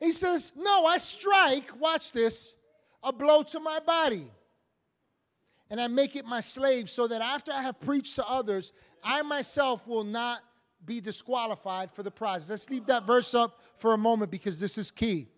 He 0.00 0.12
says, 0.12 0.52
No, 0.56 0.86
I 0.86 0.96
strike, 0.96 1.78
watch 1.78 2.12
this, 2.12 2.56
a 3.02 3.12
blow 3.12 3.42
to 3.44 3.60
my 3.60 3.78
body. 3.80 4.26
And 5.68 5.80
I 5.80 5.86
make 5.86 6.16
it 6.16 6.24
my 6.24 6.40
slave 6.40 6.90
so 6.90 7.06
that 7.06 7.22
after 7.22 7.52
I 7.52 7.62
have 7.62 7.78
preached 7.78 8.16
to 8.16 8.26
others, 8.26 8.72
I 9.04 9.22
myself 9.22 9.86
will 9.86 10.02
not 10.02 10.40
be 10.84 11.00
disqualified 11.00 11.92
for 11.92 12.02
the 12.02 12.10
prize. 12.10 12.48
Let's 12.48 12.68
leave 12.70 12.86
that 12.86 13.06
verse 13.06 13.34
up 13.34 13.60
for 13.76 13.92
a 13.92 13.98
moment 13.98 14.30
because 14.32 14.58
this 14.58 14.78
is 14.78 14.90
key. 14.90 15.28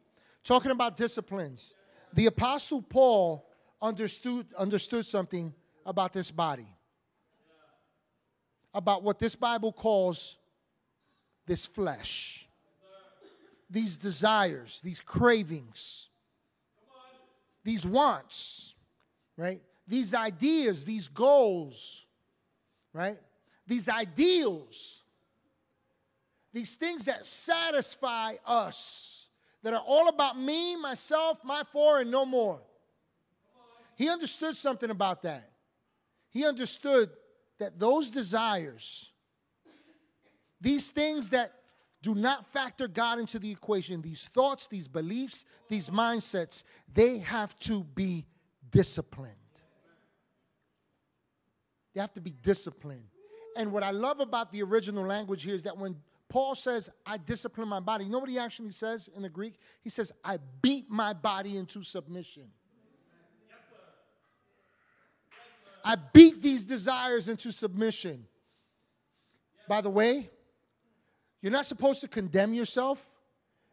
Talking 0.45 0.71
about 0.71 0.97
disciplines. 0.97 1.75
The 2.15 2.27
Apostle 2.27 2.81
Paul 2.81 3.47
understood, 3.83 4.47
understood 4.57 5.05
something 5.05 5.53
about 5.85 6.13
this 6.13 6.31
body, 6.31 6.69
about 8.73 9.03
what 9.03 9.19
this 9.19 9.35
Bible 9.35 9.73
calls 9.73 10.39
this 11.47 11.67
flesh 11.67 12.42
these 13.73 13.97
desires, 13.97 14.81
these 14.83 15.01
cravings, 15.01 16.09
these 17.65 17.87
wants, 17.87 18.75
right? 19.37 19.63
These 19.89 20.15
ideas, 20.15 20.85
these 20.85 21.09
goals, 21.09 22.07
right? 22.93 23.19
These 23.67 23.89
ideals, 23.89 25.03
these 26.53 26.75
things 26.75 27.07
that 27.07 27.27
satisfy 27.27 28.35
us, 28.45 29.29
that 29.63 29.73
are 29.73 29.85
all 29.87 30.09
about 30.09 30.39
me, 30.39 30.77
myself, 30.77 31.39
my 31.45 31.63
for, 31.73 32.01
and 32.01 32.11
no 32.11 32.27
more. 32.27 32.61
He 33.97 34.11
understood 34.11 34.57
something 34.57 34.91
about 34.91 35.23
that. 35.23 35.51
He 36.31 36.45
understood 36.45 37.11
that 37.59 37.79
those 37.79 38.11
desires, 38.11 39.13
these 40.61 40.91
things 40.91 41.31
that 41.31 41.53
do 42.03 42.15
not 42.17 42.47
factor 42.53 42.89
God 42.89 43.21
into 43.21 43.39
the 43.39 43.51
equation. 43.51 44.03
These 44.03 44.29
thoughts, 44.29 44.67
these 44.67 44.89
beliefs, 44.89 45.45
these 45.69 45.89
mindsets, 45.89 46.65
they 46.93 47.19
have 47.19 47.57
to 47.61 47.85
be 47.85 48.27
disciplined. 48.71 49.37
They 51.95 52.01
have 52.01 52.13
to 52.15 52.21
be 52.21 52.35
disciplined. 52.43 53.05
And 53.57 53.71
what 53.71 53.83
I 53.83 53.93
love 53.93 54.21
about 54.21 54.51
the 54.51 54.63
original 54.63 55.07
language 55.07 55.45
here 55.45 55.55
is 55.55 55.63
that 55.63 55.79
when 55.79 55.97
Paul 56.29 56.55
says, 56.55 56.91
I 57.07 57.19
discipline 57.19 57.69
my 57.69 57.81
body, 57.81 58.05
you 58.05 58.11
know 58.11 58.19
what 58.19 58.31
he 58.31 58.39
actually 58.39 58.73
says 58.73 59.09
in 59.15 59.23
the 59.23 59.29
Greek? 59.29 59.59
He 59.83 59.91
says, 59.91 60.11
I 60.25 60.39
beat 60.61 60.91
my 60.91 61.13
body 61.13 61.57
into 61.57 61.83
submission. 61.83 62.45
I 65.85 65.97
beat 66.13 66.41
these 66.41 66.65
desires 66.65 67.29
into 67.29 67.53
submission. 67.53 68.27
By 69.69 69.81
the 69.81 69.91
way, 69.91 70.31
you're 71.43 71.53
not 71.53 71.67
supposed 71.67 72.01
to 72.01 72.09
condemn 72.09 72.55
yourself, 72.55 73.05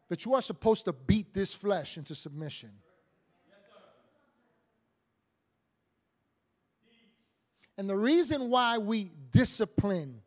but 0.08 0.24
you 0.24 0.34
are 0.34 0.42
supposed 0.42 0.84
to 0.86 0.92
beat 0.92 1.32
this 1.32 1.54
flesh 1.54 1.96
into 1.96 2.14
submission. 2.14 2.70
And 7.78 7.88
the 7.88 7.96
reason 7.96 8.50
why 8.50 8.76
we 8.76 9.10
discipline 9.30 10.20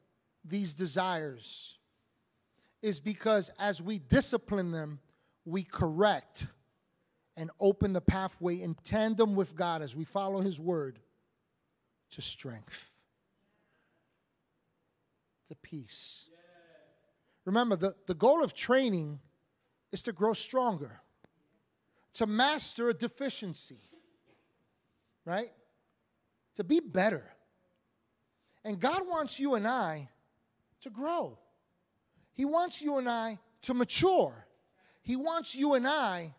these 0.43 0.73
desires 0.73 1.77
is 2.81 2.99
because 2.99 3.51
as 3.59 3.81
we 3.81 3.99
discipline 3.99 4.71
them, 4.71 4.99
we 5.45 5.63
correct 5.63 6.47
and 7.37 7.51
open 7.59 7.93
the 7.93 8.01
pathway 8.01 8.61
in 8.61 8.75
tandem 8.83 9.35
with 9.35 9.55
God 9.55 9.81
as 9.81 9.95
we 9.95 10.03
follow 10.03 10.41
His 10.41 10.59
word 10.59 10.99
to 12.11 12.21
strength, 12.21 12.95
to 15.47 15.55
peace. 15.55 16.25
Remember, 17.45 17.75
the, 17.75 17.95
the 18.07 18.13
goal 18.13 18.43
of 18.43 18.53
training 18.53 19.19
is 19.91 20.01
to 20.03 20.11
grow 20.11 20.33
stronger, 20.33 21.01
to 22.13 22.25
master 22.25 22.89
a 22.89 22.93
deficiency, 22.93 23.81
right? 25.25 25.51
To 26.55 26.63
be 26.63 26.79
better. 26.79 27.25
And 28.63 28.79
God 28.79 29.07
wants 29.07 29.39
you 29.39 29.55
and 29.55 29.67
I 29.67 30.09
to 30.81 30.89
grow. 30.89 31.37
He 32.33 32.45
wants 32.45 32.81
you 32.81 32.97
and 32.97 33.09
I 33.09 33.39
to 33.63 33.73
mature. 33.73 34.47
He 35.01 35.15
wants 35.15 35.53
you 35.53 35.73
and 35.73 35.87
I 35.87 36.33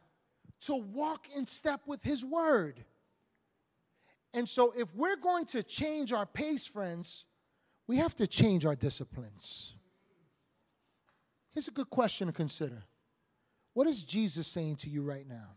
to 0.63 0.75
walk 0.75 1.27
in 1.37 1.47
step 1.47 1.83
with 1.87 2.03
His 2.03 2.25
Word. 2.25 2.83
And 4.33 4.49
so, 4.49 4.73
if 4.77 4.89
we're 4.95 5.17
going 5.17 5.45
to 5.47 5.63
change 5.63 6.13
our 6.13 6.27
pace, 6.27 6.67
friends, 6.67 7.25
we 7.87 7.99
have 7.99 8.15
to 8.17 8.27
change 8.27 8.65
our 8.65 8.75
disciplines. 8.75 9.75
Here's 11.55 11.69
a 11.69 11.73
good 11.73 11.89
question 11.89 12.27
to 12.27 12.33
consider 12.33 12.83
What 13.73 13.87
is 13.87 14.03
Jesus 14.03 14.47
saying 14.47 14.77
to 14.77 14.91
you 14.91 15.03
right 15.03 15.27
now? 15.27 15.57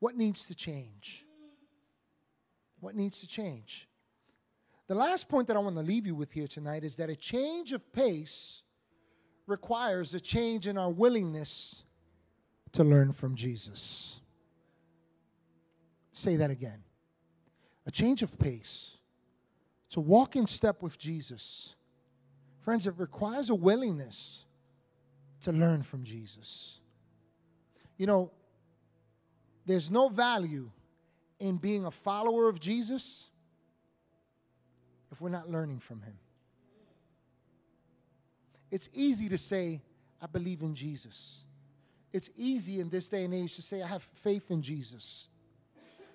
What 0.00 0.16
needs 0.16 0.46
to 0.46 0.54
change? 0.54 1.24
What 2.80 2.94
needs 2.94 3.20
to 3.20 3.26
change? 3.26 3.88
The 4.88 4.94
last 4.94 5.28
point 5.28 5.48
that 5.48 5.56
I 5.56 5.60
want 5.60 5.76
to 5.76 5.82
leave 5.82 6.06
you 6.06 6.14
with 6.14 6.30
here 6.30 6.46
tonight 6.46 6.84
is 6.84 6.96
that 6.96 7.10
a 7.10 7.16
change 7.16 7.72
of 7.72 7.92
pace 7.92 8.62
requires 9.46 10.14
a 10.14 10.20
change 10.20 10.66
in 10.66 10.78
our 10.78 10.90
willingness 10.90 11.82
to 12.72 12.84
learn 12.84 13.12
from 13.12 13.34
Jesus. 13.34 14.20
Say 16.12 16.36
that 16.36 16.50
again. 16.50 16.84
A 17.86 17.90
change 17.90 18.22
of 18.22 18.38
pace 18.38 18.96
to 19.90 20.00
walk 20.00 20.36
in 20.36 20.46
step 20.46 20.82
with 20.82 20.98
Jesus 20.98 21.74
Friends, 22.66 22.88
it 22.88 22.94
requires 22.96 23.48
a 23.48 23.54
willingness 23.54 24.44
to 25.42 25.52
learn 25.52 25.84
from 25.84 26.02
Jesus. 26.02 26.80
You 27.96 28.08
know, 28.08 28.32
there's 29.64 29.88
no 29.88 30.08
value 30.08 30.68
in 31.38 31.58
being 31.58 31.84
a 31.84 31.92
follower 31.92 32.48
of 32.48 32.58
Jesus 32.58 33.28
if 35.12 35.20
we're 35.20 35.28
not 35.28 35.48
learning 35.48 35.78
from 35.78 36.02
him. 36.02 36.18
It's 38.72 38.88
easy 38.92 39.28
to 39.28 39.38
say, 39.38 39.80
I 40.20 40.26
believe 40.26 40.62
in 40.62 40.74
Jesus. 40.74 41.44
It's 42.12 42.30
easy 42.34 42.80
in 42.80 42.88
this 42.88 43.08
day 43.08 43.22
and 43.22 43.32
age 43.32 43.54
to 43.54 43.62
say, 43.62 43.80
I 43.80 43.86
have 43.86 44.02
faith 44.02 44.50
in 44.50 44.60
Jesus. 44.60 45.28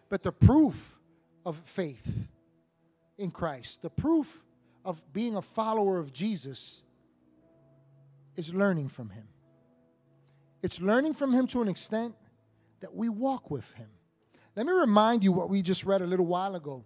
But 0.09 0.21
the 0.21 0.33
proof 0.33 0.99
of 1.45 1.55
faith 1.63 2.27
in 3.17 3.31
Christ, 3.31 3.83
the 3.83 3.89
proof 3.89 4.43
of 4.83 5.01
being 5.13 5.35
a 5.35 5.41
follower 5.41 5.97
of 5.97 6.11
Jesus, 6.11 6.81
is 8.35 8.53
learning 8.53 8.89
from 8.89 9.09
Him. 9.09 9.27
It's 10.61 10.79
learning 10.79 11.13
from 11.13 11.33
Him 11.33 11.47
to 11.47 11.61
an 11.61 11.67
extent 11.67 12.15
that 12.81 12.93
we 12.93 13.09
walk 13.09 13.51
with 13.51 13.69
Him. 13.73 13.89
Let 14.55 14.65
me 14.65 14.73
remind 14.73 15.23
you 15.23 15.31
what 15.31 15.49
we 15.49 15.61
just 15.61 15.85
read 15.85 16.01
a 16.01 16.05
little 16.05 16.25
while 16.25 16.55
ago. 16.55 16.85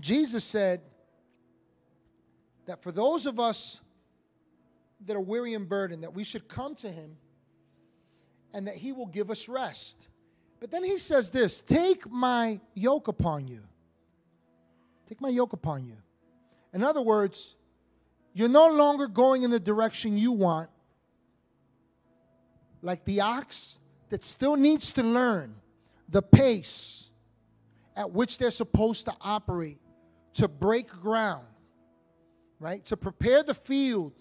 Jesus 0.00 0.44
said 0.44 0.80
that 2.66 2.82
for 2.82 2.92
those 2.92 3.26
of 3.26 3.38
us 3.38 3.80
that 5.06 5.16
are 5.16 5.20
weary 5.20 5.54
and 5.54 5.68
burdened, 5.68 6.02
that 6.02 6.14
we 6.14 6.24
should 6.24 6.48
come 6.48 6.74
to 6.76 6.90
Him 6.90 7.16
and 8.54 8.66
that 8.66 8.76
He 8.76 8.92
will 8.92 9.06
give 9.06 9.30
us 9.30 9.48
rest. 9.48 10.08
But 10.60 10.70
then 10.70 10.84
He 10.84 10.98
says 10.98 11.30
this 11.30 11.60
Take 11.60 12.10
my 12.10 12.60
yoke 12.74 13.08
upon 13.08 13.46
you. 13.46 13.60
Take 15.08 15.20
my 15.20 15.28
yoke 15.28 15.52
upon 15.52 15.84
you. 15.84 15.96
In 16.72 16.82
other 16.82 17.02
words, 17.02 17.54
you're 18.34 18.48
no 18.48 18.68
longer 18.68 19.06
going 19.06 19.42
in 19.42 19.50
the 19.50 19.60
direction 19.60 20.16
you 20.16 20.32
want, 20.32 20.70
like 22.80 23.04
the 23.04 23.20
ox 23.20 23.78
that 24.08 24.24
still 24.24 24.56
needs 24.56 24.92
to 24.92 25.02
learn 25.02 25.54
the 26.08 26.22
pace 26.22 27.10
at 27.94 28.10
which 28.10 28.38
they're 28.38 28.50
supposed 28.50 29.04
to 29.06 29.14
operate 29.20 29.78
to 30.34 30.48
break 30.48 30.88
ground, 30.88 31.46
right? 32.58 32.84
To 32.86 32.96
prepare 32.96 33.42
the 33.42 33.54
field 33.54 34.12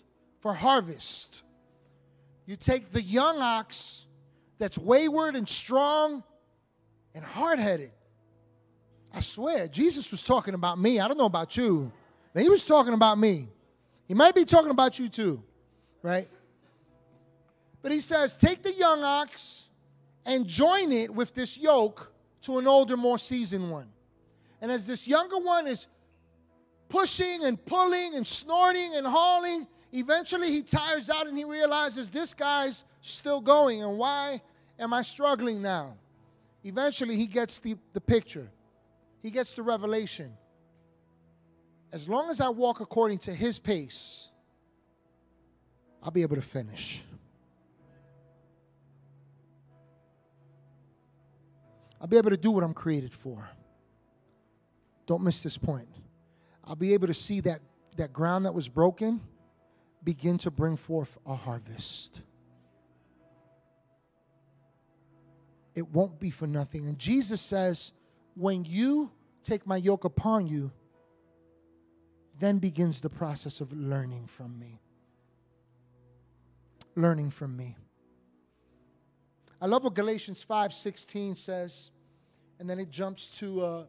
for 0.41 0.53
harvest. 0.53 1.43
You 2.45 2.55
take 2.57 2.91
the 2.91 3.01
young 3.01 3.39
ox 3.39 4.05
that's 4.57 4.77
wayward 4.77 5.35
and 5.35 5.47
strong 5.47 6.23
and 7.15 7.23
hard 7.23 7.59
headed. 7.59 7.91
I 9.13 9.19
swear, 9.19 9.67
Jesus 9.67 10.11
was 10.11 10.23
talking 10.23 10.53
about 10.53 10.79
me. 10.79 10.99
I 10.99 11.07
don't 11.07 11.17
know 11.17 11.25
about 11.25 11.55
you. 11.57 11.91
But 12.34 12.43
he 12.43 12.49
was 12.49 12.65
talking 12.65 12.93
about 12.93 13.17
me. 13.17 13.49
He 14.07 14.13
might 14.13 14.36
be 14.36 14.45
talking 14.45 14.71
about 14.71 14.99
you 14.99 15.09
too, 15.09 15.43
right? 16.01 16.27
But 17.82 17.91
he 17.91 17.99
says, 17.99 18.36
take 18.36 18.61
the 18.61 18.73
young 18.73 19.03
ox 19.03 19.67
and 20.25 20.47
join 20.47 20.91
it 20.91 21.13
with 21.13 21.34
this 21.34 21.57
yoke 21.57 22.11
to 22.43 22.59
an 22.59 22.67
older, 22.67 22.95
more 22.95 23.17
seasoned 23.17 23.71
one. 23.71 23.88
And 24.61 24.71
as 24.71 24.86
this 24.86 25.07
younger 25.07 25.39
one 25.39 25.67
is 25.67 25.88
pushing 26.89 27.43
and 27.43 27.63
pulling 27.65 28.15
and 28.15 28.27
snorting 28.27 28.95
and 28.95 29.07
hauling, 29.07 29.67
eventually 29.91 30.51
he 30.51 30.61
tires 30.61 31.09
out 31.09 31.27
and 31.27 31.38
he 31.38 31.43
realizes 31.43 32.09
this 32.09 32.34
guy's 32.34 32.84
still 33.01 33.41
going. 33.41 33.82
And 33.82 33.97
why 33.97 34.41
am 34.77 34.93
I 34.93 35.01
struggling 35.01 35.61
now? 35.61 35.95
Eventually 36.63 37.15
he 37.15 37.25
gets 37.25 37.59
the, 37.59 37.75
the 37.93 38.01
picture, 38.01 38.49
he 39.23 39.32
gets 39.32 39.55
the 39.55 39.63
revelation. 39.63 40.34
As 41.91 42.07
long 42.07 42.29
as 42.29 42.39
I 42.39 42.49
walk 42.49 42.79
according 42.79 43.19
to 43.19 43.33
his 43.33 43.59
pace, 43.59 44.29
I'll 46.01 46.11
be 46.11 46.21
able 46.21 46.37
to 46.37 46.41
finish. 46.41 47.03
I'll 51.99 52.07
be 52.07 52.17
able 52.17 52.31
to 52.31 52.37
do 52.37 52.49
what 52.49 52.63
I'm 52.63 52.73
created 52.73 53.13
for. 53.13 53.47
Don't 55.05 55.21
miss 55.21 55.43
this 55.43 55.57
point. 55.57 55.89
I'll 56.63 56.75
be 56.75 56.93
able 56.93 57.07
to 57.07 57.13
see 57.13 57.41
that, 57.41 57.61
that 57.97 58.13
ground 58.13 58.45
that 58.45 58.53
was 58.53 58.67
broken 58.67 59.21
begin 60.03 60.37
to 60.39 60.49
bring 60.49 60.77
forth 60.77 61.17
a 61.25 61.35
harvest. 61.35 62.21
It 65.75 65.87
won't 65.89 66.19
be 66.19 66.31
for 66.31 66.47
nothing. 66.47 66.87
And 66.87 66.97
Jesus 66.97 67.41
says, 67.41 67.91
when 68.35 68.65
you 68.65 69.11
take 69.43 69.67
my 69.67 69.77
yoke 69.77 70.05
upon 70.05 70.47
you, 70.47 70.71
then 72.41 72.57
begins 72.57 72.99
the 72.99 73.09
process 73.09 73.61
of 73.61 73.71
learning 73.71 74.27
from 74.27 74.59
me. 74.59 74.81
Learning 76.95 77.29
from 77.29 77.55
me. 77.55 77.77
I 79.61 79.67
love 79.67 79.83
what 79.83 79.93
Galatians 79.93 80.43
5:16 80.43 81.37
says, 81.37 81.91
and 82.59 82.69
then 82.69 82.79
it 82.79 82.89
jumps 82.89 83.37
to 83.39 83.61
uh, 83.63 83.85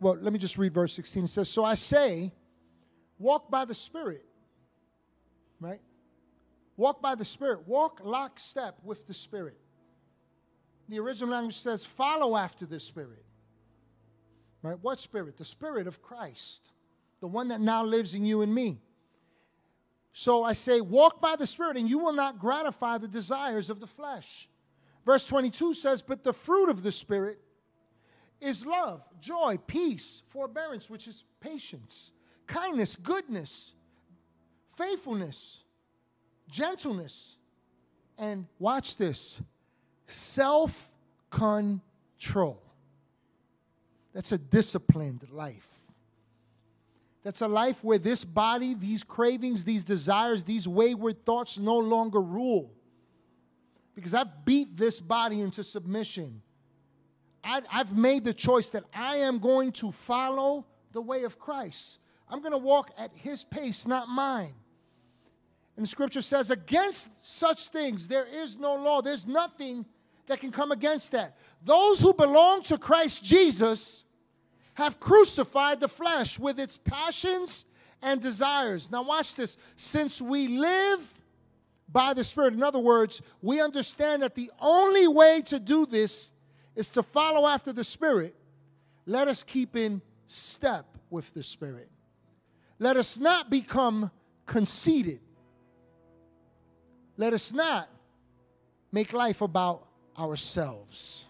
well, 0.00 0.16
let 0.18 0.32
me 0.32 0.38
just 0.38 0.56
read 0.56 0.72
verse 0.72 0.94
16. 0.94 1.24
It 1.24 1.28
says, 1.28 1.48
So 1.50 1.62
I 1.62 1.74
say, 1.74 2.32
walk 3.18 3.50
by 3.50 3.66
the 3.66 3.74
Spirit. 3.74 4.24
Right? 5.60 5.80
Walk 6.78 7.02
by 7.02 7.14
the 7.14 7.24
Spirit. 7.24 7.68
Walk 7.68 8.00
lockstep 8.02 8.78
with 8.82 9.06
the 9.06 9.12
Spirit. 9.12 9.58
The 10.88 10.98
original 10.98 11.30
language 11.30 11.58
says, 11.58 11.84
follow 11.84 12.34
after 12.34 12.64
the 12.64 12.80
Spirit. 12.80 13.24
Right? 14.62 14.78
What 14.80 15.00
Spirit? 15.00 15.36
The 15.36 15.44
Spirit 15.44 15.86
of 15.86 16.02
Christ, 16.02 16.70
the 17.20 17.26
one 17.26 17.48
that 17.48 17.60
now 17.60 17.84
lives 17.84 18.14
in 18.14 18.24
you 18.24 18.42
and 18.42 18.54
me. 18.54 18.80
So 20.12 20.42
I 20.42 20.54
say, 20.54 20.80
walk 20.80 21.20
by 21.20 21.36
the 21.36 21.46
Spirit, 21.46 21.76
and 21.76 21.88
you 21.88 21.98
will 21.98 22.12
not 22.12 22.38
gratify 22.38 22.98
the 22.98 23.08
desires 23.08 23.70
of 23.70 23.80
the 23.80 23.86
flesh. 23.86 24.48
Verse 25.06 25.26
22 25.26 25.74
says, 25.74 26.02
But 26.02 26.24
the 26.24 26.32
fruit 26.32 26.68
of 26.68 26.82
the 26.82 26.92
Spirit 26.92 27.38
is 28.40 28.66
love, 28.66 29.02
joy, 29.20 29.58
peace, 29.66 30.22
forbearance, 30.28 30.90
which 30.90 31.06
is 31.06 31.24
patience, 31.40 32.10
kindness, 32.46 32.96
goodness, 32.96 33.74
faithfulness, 34.76 35.60
gentleness, 36.50 37.36
and 38.18 38.46
watch 38.58 38.96
this 38.96 39.40
self 40.06 40.90
control. 41.30 42.62
That's 44.12 44.32
a 44.32 44.38
disciplined 44.38 45.26
life. 45.30 45.68
That's 47.22 47.42
a 47.42 47.48
life 47.48 47.84
where 47.84 47.98
this 47.98 48.24
body, 48.24 48.74
these 48.74 49.02
cravings, 49.02 49.64
these 49.64 49.84
desires, 49.84 50.44
these 50.44 50.66
wayward 50.66 51.24
thoughts 51.24 51.58
no 51.58 51.76
longer 51.76 52.20
rule. 52.20 52.72
Because 53.94 54.14
I've 54.14 54.44
beat 54.44 54.76
this 54.76 55.00
body 55.00 55.40
into 55.40 55.62
submission. 55.62 56.40
I, 57.44 57.62
have 57.68 57.96
made 57.96 58.24
the 58.24 58.32
choice 58.32 58.70
that 58.70 58.84
I 58.94 59.16
am 59.16 59.38
going 59.38 59.72
to 59.72 59.92
follow 59.92 60.66
the 60.92 61.00
way 61.00 61.24
of 61.24 61.38
Christ. 61.38 61.98
I'm 62.28 62.40
going 62.40 62.52
to 62.52 62.58
walk 62.58 62.90
at 62.96 63.10
his 63.14 63.44
pace, 63.44 63.86
not 63.86 64.08
mine. 64.08 64.54
And 65.76 65.84
the 65.84 65.88
scripture 65.88 66.22
says, 66.22 66.50
against 66.50 67.08
such 67.26 67.68
things 67.68 68.08
there 68.08 68.26
is 68.26 68.58
no 68.58 68.74
law. 68.74 69.02
There's 69.02 69.26
nothing 69.26 69.86
that 70.26 70.40
can 70.40 70.50
come 70.50 70.72
against 70.72 71.12
that. 71.12 71.36
Those 71.64 72.00
who 72.00 72.12
belong 72.14 72.62
to 72.64 72.78
Christ 72.78 73.24
Jesus 73.24 74.04
have 74.74 75.00
crucified 75.00 75.80
the 75.80 75.88
flesh 75.88 76.38
with 76.38 76.58
its 76.58 76.78
passions 76.78 77.66
and 78.02 78.20
desires. 78.20 78.90
Now, 78.90 79.02
watch 79.02 79.34
this. 79.34 79.56
Since 79.76 80.22
we 80.22 80.48
live 80.48 81.14
by 81.88 82.14
the 82.14 82.24
Spirit, 82.24 82.54
in 82.54 82.62
other 82.62 82.78
words, 82.78 83.20
we 83.42 83.60
understand 83.60 84.22
that 84.22 84.34
the 84.34 84.50
only 84.60 85.08
way 85.08 85.42
to 85.46 85.58
do 85.58 85.86
this 85.86 86.32
is 86.74 86.88
to 86.90 87.02
follow 87.02 87.46
after 87.46 87.72
the 87.72 87.84
Spirit. 87.84 88.34
Let 89.06 89.28
us 89.28 89.42
keep 89.42 89.76
in 89.76 90.00
step 90.28 90.86
with 91.10 91.34
the 91.34 91.42
Spirit. 91.42 91.90
Let 92.78 92.96
us 92.96 93.18
not 93.18 93.50
become 93.50 94.10
conceited. 94.46 95.20
Let 97.16 97.34
us 97.34 97.52
not 97.52 97.88
make 98.92 99.12
life 99.12 99.42
about 99.42 99.86
ourselves. 100.20 101.24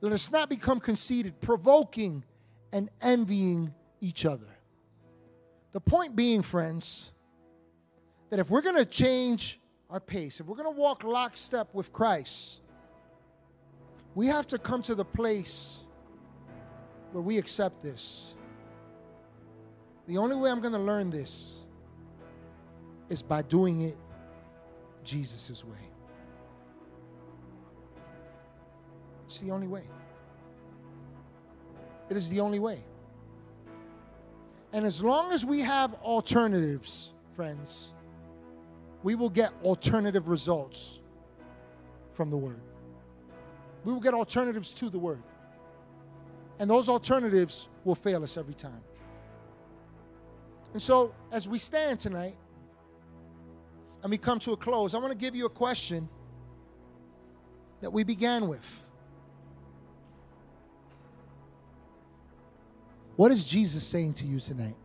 Let 0.00 0.12
us 0.12 0.30
not 0.30 0.48
become 0.48 0.80
conceited, 0.80 1.40
provoking 1.40 2.24
and 2.72 2.90
envying 3.02 3.74
each 4.00 4.24
other. 4.24 4.48
The 5.72 5.80
point 5.80 6.16
being, 6.16 6.42
friends, 6.42 7.10
that 8.30 8.40
if 8.40 8.50
we're 8.50 8.62
going 8.62 8.76
to 8.76 8.86
change 8.86 9.60
our 9.90 10.00
pace, 10.00 10.40
if 10.40 10.46
we're 10.46 10.56
going 10.56 10.72
to 10.72 10.78
walk 10.78 11.04
lockstep 11.04 11.74
with 11.74 11.92
Christ, 11.92 12.60
we 14.14 14.26
have 14.26 14.46
to 14.48 14.58
come 14.58 14.82
to 14.82 14.94
the 14.94 15.04
place 15.04 15.80
where 17.12 17.22
we 17.22 17.38
accept 17.38 17.82
this. 17.82 18.34
The 20.06 20.18
only 20.18 20.36
way 20.36 20.50
I'm 20.50 20.60
going 20.60 20.72
to 20.72 20.78
learn 20.78 21.10
this 21.10 21.60
is 23.08 23.22
by 23.22 23.42
doing 23.42 23.82
it 23.82 23.96
Jesus' 25.04 25.64
way. 25.64 25.76
It's 29.26 29.40
the 29.40 29.50
only 29.50 29.66
way. 29.66 29.82
It 32.08 32.16
is 32.16 32.30
the 32.30 32.40
only 32.40 32.58
way. 32.58 32.82
And 34.72 34.84
as 34.84 35.02
long 35.02 35.32
as 35.32 35.44
we 35.44 35.60
have 35.60 35.94
alternatives, 35.94 37.12
friends, 37.34 37.92
we 39.02 39.14
will 39.14 39.30
get 39.30 39.52
alternative 39.64 40.28
results 40.28 41.00
from 42.12 42.30
the 42.30 42.36
Word. 42.36 42.60
We 43.84 43.92
will 43.92 44.00
get 44.00 44.14
alternatives 44.14 44.72
to 44.74 44.90
the 44.90 44.98
Word. 44.98 45.22
And 46.58 46.70
those 46.70 46.88
alternatives 46.88 47.68
will 47.84 47.94
fail 47.94 48.22
us 48.22 48.36
every 48.36 48.54
time. 48.54 48.80
And 50.72 50.82
so, 50.82 51.14
as 51.32 51.48
we 51.48 51.58
stand 51.58 52.00
tonight 52.00 52.36
and 54.02 54.10
we 54.10 54.18
come 54.18 54.38
to 54.40 54.52
a 54.52 54.56
close, 54.56 54.94
I 54.94 54.98
want 54.98 55.12
to 55.12 55.18
give 55.18 55.34
you 55.34 55.46
a 55.46 55.50
question 55.50 56.08
that 57.80 57.92
we 57.92 58.04
began 58.04 58.48
with. 58.48 58.85
What 63.16 63.32
is 63.32 63.44
Jesus 63.44 63.84
saying 63.84 64.14
to 64.14 64.26
you 64.26 64.38
tonight? 64.38 64.76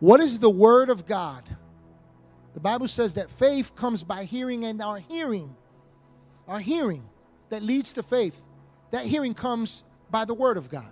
What 0.00 0.20
is 0.20 0.38
the 0.38 0.50
Word 0.50 0.90
of 0.90 1.06
God? 1.06 1.44
The 2.54 2.60
Bible 2.60 2.88
says 2.88 3.14
that 3.14 3.30
faith 3.30 3.74
comes 3.76 4.02
by 4.02 4.24
hearing, 4.24 4.64
and 4.64 4.82
our 4.82 4.98
hearing, 4.98 5.54
our 6.48 6.58
hearing 6.58 7.04
that 7.50 7.62
leads 7.62 7.92
to 7.94 8.02
faith, 8.02 8.40
that 8.90 9.06
hearing 9.06 9.34
comes 9.34 9.84
by 10.10 10.24
the 10.24 10.34
Word 10.34 10.56
of 10.56 10.68
God. 10.68 10.90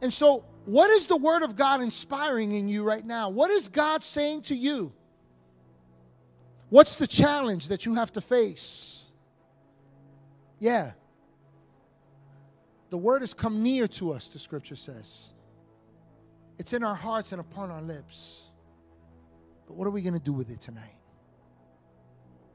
And 0.00 0.12
so, 0.12 0.44
what 0.64 0.90
is 0.90 1.06
the 1.06 1.16
Word 1.16 1.42
of 1.42 1.56
God 1.56 1.82
inspiring 1.82 2.52
in 2.52 2.68
you 2.68 2.84
right 2.84 3.04
now? 3.04 3.28
What 3.28 3.50
is 3.50 3.68
God 3.68 4.02
saying 4.02 4.42
to 4.42 4.54
you? 4.54 4.92
What's 6.70 6.94
the 6.96 7.06
challenge 7.06 7.68
that 7.68 7.84
you 7.84 7.96
have 7.96 8.12
to 8.12 8.20
face? 8.20 9.06
Yeah. 10.58 10.92
The 12.90 12.98
Word 12.98 13.22
has 13.22 13.32
come 13.32 13.62
near 13.62 13.86
to 13.88 14.12
us, 14.12 14.32
the 14.32 14.38
Scripture 14.38 14.76
says. 14.76 15.32
It's 16.58 16.72
in 16.72 16.84
our 16.84 16.94
hearts 16.94 17.32
and 17.32 17.40
upon 17.40 17.70
our 17.70 17.80
lips. 17.80 18.50
But 19.66 19.76
what 19.76 19.86
are 19.86 19.90
we 19.90 20.02
going 20.02 20.14
to 20.14 20.20
do 20.20 20.32
with 20.32 20.50
it 20.50 20.60
tonight? 20.60 20.96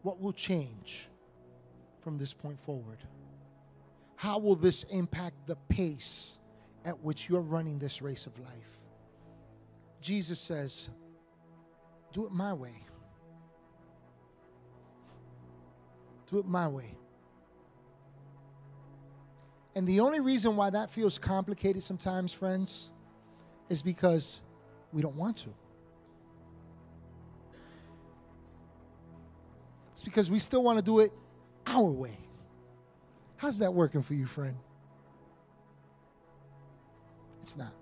What 0.03 0.19
will 0.21 0.33
change 0.33 1.07
from 2.01 2.17
this 2.17 2.33
point 2.33 2.59
forward? 2.59 2.99
How 4.17 4.37
will 4.37 4.55
this 4.55 4.83
impact 4.83 5.47
the 5.47 5.55
pace 5.69 6.37
at 6.83 6.99
which 6.99 7.27
you're 7.29 7.41
running 7.41 7.79
this 7.79 8.01
race 8.01 8.27
of 8.27 8.37
life? 8.39 8.79
Jesus 10.01 10.39
says, 10.39 10.89
Do 12.11 12.25
it 12.25 12.31
my 12.31 12.53
way. 12.53 12.85
Do 16.27 16.39
it 16.39 16.45
my 16.45 16.67
way. 16.67 16.95
And 19.75 19.85
the 19.85 19.99
only 19.99 20.21
reason 20.21 20.55
why 20.55 20.69
that 20.69 20.89
feels 20.89 21.17
complicated 21.17 21.83
sometimes, 21.83 22.31
friends, 22.31 22.89
is 23.69 23.81
because 23.81 24.39
we 24.93 25.01
don't 25.01 25.15
want 25.15 25.37
to. 25.37 25.49
It's 29.91 30.03
because 30.03 30.31
we 30.31 30.39
still 30.39 30.63
want 30.63 30.77
to 30.79 30.83
do 30.83 30.99
it 30.99 31.11
our 31.67 31.83
way. 31.83 32.17
How's 33.35 33.59
that 33.59 33.73
working 33.73 34.01
for 34.01 34.13
you, 34.13 34.25
friend? 34.25 34.55
It's 37.41 37.57
not. 37.57 37.73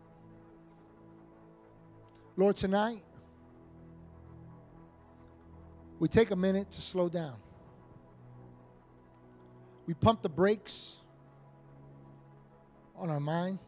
Lord, 2.35 2.55
tonight, 2.55 3.03
we 5.99 6.07
take 6.07 6.31
a 6.31 6.35
minute 6.35 6.71
to 6.71 6.81
slow 6.81 7.07
down. 7.07 7.35
We 9.85 9.93
pump 9.93 10.23
the 10.23 10.29
brakes 10.29 10.97
on 13.03 13.09
our 13.09 13.19
mind, 13.19 13.59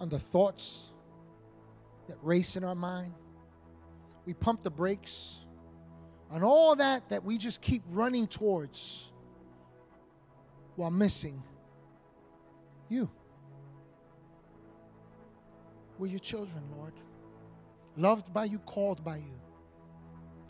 on 0.00 0.08
the 0.08 0.18
thoughts 0.18 0.90
that 2.08 2.16
race 2.20 2.56
in 2.56 2.64
our 2.64 2.74
mind. 2.74 3.14
We 4.26 4.34
pump 4.34 4.64
the 4.64 4.70
brakes 4.70 5.46
on 6.32 6.42
all 6.42 6.74
that 6.74 7.08
that 7.10 7.22
we 7.22 7.38
just 7.38 7.62
keep 7.62 7.82
running 7.90 8.26
towards 8.26 9.12
while 10.74 10.90
missing 10.90 11.40
you. 12.88 13.08
We're 15.96 16.08
your 16.08 16.18
children, 16.18 16.64
Lord. 16.76 16.94
Loved 17.96 18.34
by 18.34 18.46
you, 18.46 18.58
called 18.58 19.04
by 19.04 19.18
you, 19.18 19.40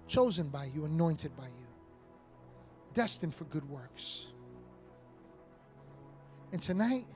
chosen 0.06 0.48
by 0.48 0.70
you, 0.74 0.86
anointed 0.86 1.36
by 1.36 1.48
you, 1.48 1.66
destined 2.94 3.34
for 3.34 3.44
good 3.44 3.68
works. 3.68 4.32
And 6.52 6.62
tonight, 6.62 7.06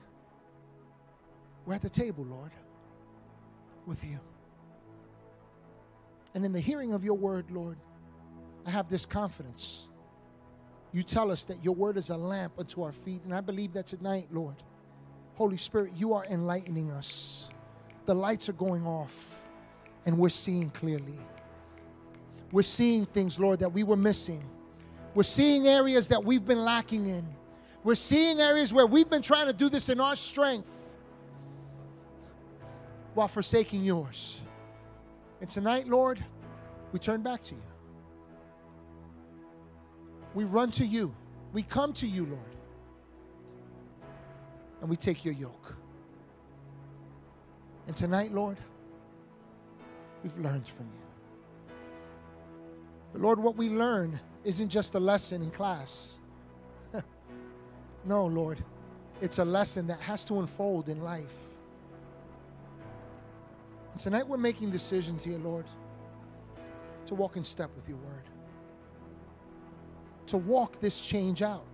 we're 1.65 1.73
at 1.73 1.81
the 1.81 1.89
table, 1.89 2.25
Lord, 2.25 2.51
with 3.85 4.03
you. 4.03 4.19
And 6.35 6.45
in 6.45 6.51
the 6.51 6.59
hearing 6.59 6.93
of 6.93 7.03
your 7.03 7.17
word, 7.17 7.49
Lord, 7.51 7.77
I 8.65 8.71
have 8.71 8.89
this 8.89 9.05
confidence. 9.05 9.87
You 10.91 11.03
tell 11.03 11.31
us 11.31 11.45
that 11.45 11.63
your 11.63 11.73
word 11.73 11.97
is 11.97 12.09
a 12.09 12.17
lamp 12.17 12.53
unto 12.59 12.83
our 12.83 12.91
feet. 12.91 13.21
And 13.23 13.33
I 13.33 13.41
believe 13.41 13.73
that 13.73 13.87
tonight, 13.87 14.27
Lord, 14.31 14.55
Holy 15.35 15.57
Spirit, 15.57 15.93
you 15.95 16.13
are 16.13 16.25
enlightening 16.25 16.91
us. 16.91 17.49
The 18.05 18.13
lights 18.13 18.49
are 18.49 18.53
going 18.53 18.85
off, 18.85 19.47
and 20.05 20.17
we're 20.17 20.29
seeing 20.29 20.69
clearly. 20.69 21.19
We're 22.51 22.61
seeing 22.61 23.05
things, 23.05 23.39
Lord, 23.39 23.59
that 23.59 23.73
we 23.73 23.83
were 23.83 23.95
missing. 23.95 24.43
We're 25.15 25.23
seeing 25.23 25.67
areas 25.67 26.07
that 26.09 26.23
we've 26.23 26.45
been 26.45 26.63
lacking 26.63 27.07
in. 27.07 27.25
We're 27.83 27.95
seeing 27.95 28.39
areas 28.39 28.73
where 28.73 28.87
we've 28.87 29.09
been 29.09 29.21
trying 29.21 29.47
to 29.47 29.53
do 29.53 29.69
this 29.69 29.89
in 29.89 29.99
our 29.99 30.15
strength 30.15 30.69
while 33.13 33.27
forsaking 33.27 33.83
yours. 33.83 34.39
And 35.41 35.49
tonight, 35.49 35.87
Lord, 35.87 36.23
we 36.93 36.99
turn 36.99 37.21
back 37.21 37.43
to 37.43 37.55
you. 37.55 37.61
We 40.33 40.45
run 40.45 40.71
to 40.71 40.85
you. 40.85 41.13
We 41.51 41.63
come 41.63 41.93
to 41.93 42.07
you, 42.07 42.25
Lord. 42.25 42.55
And 44.81 44.89
we 44.89 44.95
take 44.95 45.25
your 45.25 45.33
yoke. 45.33 45.75
And 47.87 47.95
tonight, 47.95 48.31
Lord, 48.31 48.57
we've 50.23 50.37
learned 50.37 50.67
from 50.67 50.85
you. 50.85 51.73
But 53.11 53.21
Lord, 53.21 53.39
what 53.39 53.57
we 53.57 53.69
learn 53.69 54.19
isn't 54.43 54.69
just 54.69 54.95
a 54.95 54.99
lesson 54.99 55.43
in 55.43 55.51
class. 55.51 56.17
No, 58.05 58.25
Lord, 58.25 58.63
it's 59.21 59.39
a 59.39 59.45
lesson 59.45 59.87
that 59.87 59.99
has 60.01 60.25
to 60.25 60.39
unfold 60.39 60.89
in 60.89 61.01
life. 61.01 61.33
And 63.93 64.01
tonight 64.01 64.27
we're 64.27 64.37
making 64.37 64.71
decisions 64.71 65.23
here, 65.23 65.37
Lord, 65.37 65.65
to 67.05 67.15
walk 67.15 67.37
in 67.37 67.45
step 67.45 67.69
with 67.75 67.87
your 67.87 67.97
word, 67.97 68.23
to 70.27 70.37
walk 70.37 70.81
this 70.81 70.99
change 70.99 71.41
out, 71.41 71.65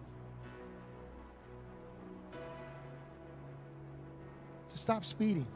to 4.70 4.78
stop 4.78 5.06
speeding, 5.06 5.48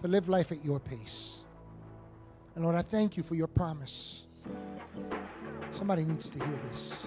to 0.00 0.08
live 0.08 0.28
life 0.28 0.50
at 0.50 0.64
your 0.64 0.80
pace. 0.80 1.44
And 2.54 2.64
Lord, 2.64 2.76
I 2.76 2.82
thank 2.82 3.16
you 3.16 3.22
for 3.22 3.36
your 3.36 3.46
promise. 3.46 4.24
Somebody 5.74 6.04
needs 6.04 6.30
to 6.30 6.38
hear 6.38 6.58
this. 6.68 7.06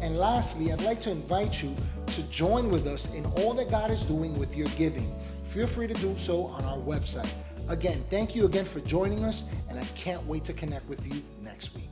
And 0.00 0.16
lastly, 0.16 0.72
I'd 0.72 0.82
like 0.82 1.00
to 1.02 1.10
invite 1.10 1.62
you 1.62 1.74
to 2.08 2.22
join 2.24 2.70
with 2.70 2.86
us 2.86 3.14
in 3.14 3.24
all 3.26 3.54
that 3.54 3.70
God 3.70 3.90
is 3.90 4.04
doing 4.04 4.38
with 4.38 4.54
your 4.54 4.68
giving. 4.70 5.10
Feel 5.44 5.66
free 5.66 5.86
to 5.86 5.94
do 5.94 6.14
so 6.18 6.46
on 6.46 6.64
our 6.64 6.78
website. 6.78 7.30
Again, 7.68 8.04
thank 8.10 8.36
you 8.36 8.44
again 8.44 8.64
for 8.64 8.80
joining 8.80 9.24
us, 9.24 9.44
and 9.68 9.78
I 9.78 9.84
can't 9.96 10.24
wait 10.26 10.44
to 10.44 10.52
connect 10.52 10.88
with 10.88 11.04
you 11.06 11.22
next 11.42 11.74
week. 11.74 11.90